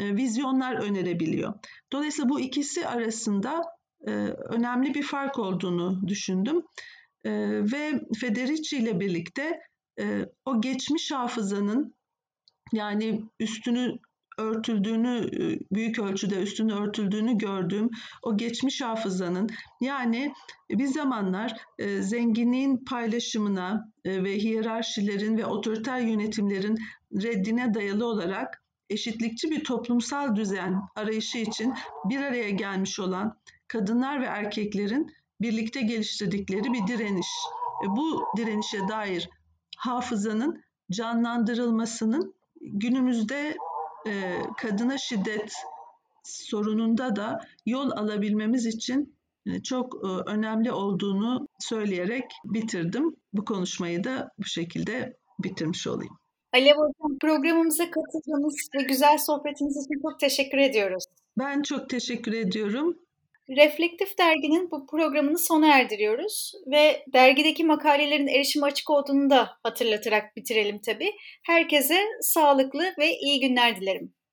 e, 0.00 0.16
vizyonlar 0.16 0.74
önerebiliyor. 0.74 1.54
Dolayısıyla 1.92 2.28
bu 2.28 2.40
ikisi 2.40 2.88
arasında 2.88 3.62
e, 4.06 4.10
önemli 4.50 4.94
bir 4.94 5.02
fark 5.02 5.38
olduğunu 5.38 6.08
düşündüm. 6.08 6.62
E, 7.24 7.30
ve 7.72 8.00
Federici 8.20 8.76
ile 8.76 9.00
birlikte 9.00 9.60
e, 10.00 10.26
o 10.44 10.60
geçmiş 10.60 11.12
hafızanın 11.12 11.94
yani 12.72 13.24
üstünü 13.40 13.98
örtüldüğünü 14.38 15.30
büyük 15.72 15.98
ölçüde 15.98 16.42
üstünü 16.42 16.74
örtüldüğünü 16.74 17.38
gördüğüm 17.38 17.90
o 18.22 18.36
geçmiş 18.36 18.80
hafızanın 18.80 19.48
yani 19.80 20.32
bir 20.70 20.86
zamanlar 20.86 21.56
zenginliğin 22.00 22.84
paylaşımına 22.84 23.92
ve 24.06 24.38
hiyerarşilerin 24.38 25.38
ve 25.38 25.46
otoriter 25.46 26.00
yönetimlerin 26.00 26.78
reddine 27.12 27.74
dayalı 27.74 28.06
olarak 28.06 28.62
eşitlikçi 28.90 29.50
bir 29.50 29.64
toplumsal 29.64 30.36
düzen 30.36 30.80
arayışı 30.96 31.38
için 31.38 31.74
bir 32.04 32.20
araya 32.20 32.50
gelmiş 32.50 33.00
olan 33.00 33.38
kadınlar 33.68 34.20
ve 34.20 34.26
erkeklerin 34.26 35.14
birlikte 35.40 35.80
geliştirdikleri 35.80 36.72
bir 36.72 36.86
direniş. 36.86 37.28
Bu 37.86 38.24
direnişe 38.36 38.88
dair 38.88 39.30
hafızanın 39.76 40.62
canlandırılmasının 40.90 42.34
günümüzde 42.60 43.56
e, 44.06 44.42
kadına 44.56 44.98
şiddet 44.98 45.52
sorununda 46.24 47.16
da 47.16 47.40
yol 47.66 47.90
alabilmemiz 47.90 48.66
için 48.66 49.16
e, 49.46 49.62
çok 49.62 49.94
e, 49.94 50.30
önemli 50.30 50.72
olduğunu 50.72 51.48
söyleyerek 51.58 52.24
bitirdim. 52.44 53.16
Bu 53.32 53.44
konuşmayı 53.44 54.04
da 54.04 54.30
bu 54.38 54.44
şekilde 54.44 55.16
bitirmiş 55.38 55.86
olayım. 55.86 56.18
Alev 56.52 56.74
Hocam 56.74 57.18
programımıza 57.20 57.84
katıldığınız 57.84 58.54
ve 58.74 58.82
güzel 58.82 59.18
sohbetiniz 59.18 59.76
için 59.76 60.02
çok 60.02 60.20
teşekkür 60.20 60.58
ediyoruz. 60.58 61.04
Ben 61.38 61.62
çok 61.62 61.90
teşekkür 61.90 62.32
ediyorum. 62.32 62.98
Reflektif 63.56 64.18
Dergi'nin 64.18 64.70
bu 64.70 64.86
programını 64.86 65.38
sona 65.38 65.74
erdiriyoruz 65.78 66.52
ve 66.66 67.04
dergideki 67.12 67.64
makalelerin 67.64 68.26
erişim 68.26 68.62
açık 68.62 68.90
olduğunu 68.90 69.30
da 69.30 69.50
hatırlatarak 69.62 70.36
bitirelim 70.36 70.78
tabii. 70.78 71.12
Herkese 71.46 72.00
sağlıklı 72.20 72.94
ve 72.98 73.18
iyi 73.18 73.40
günler 73.40 73.80
dilerim. 73.80 74.14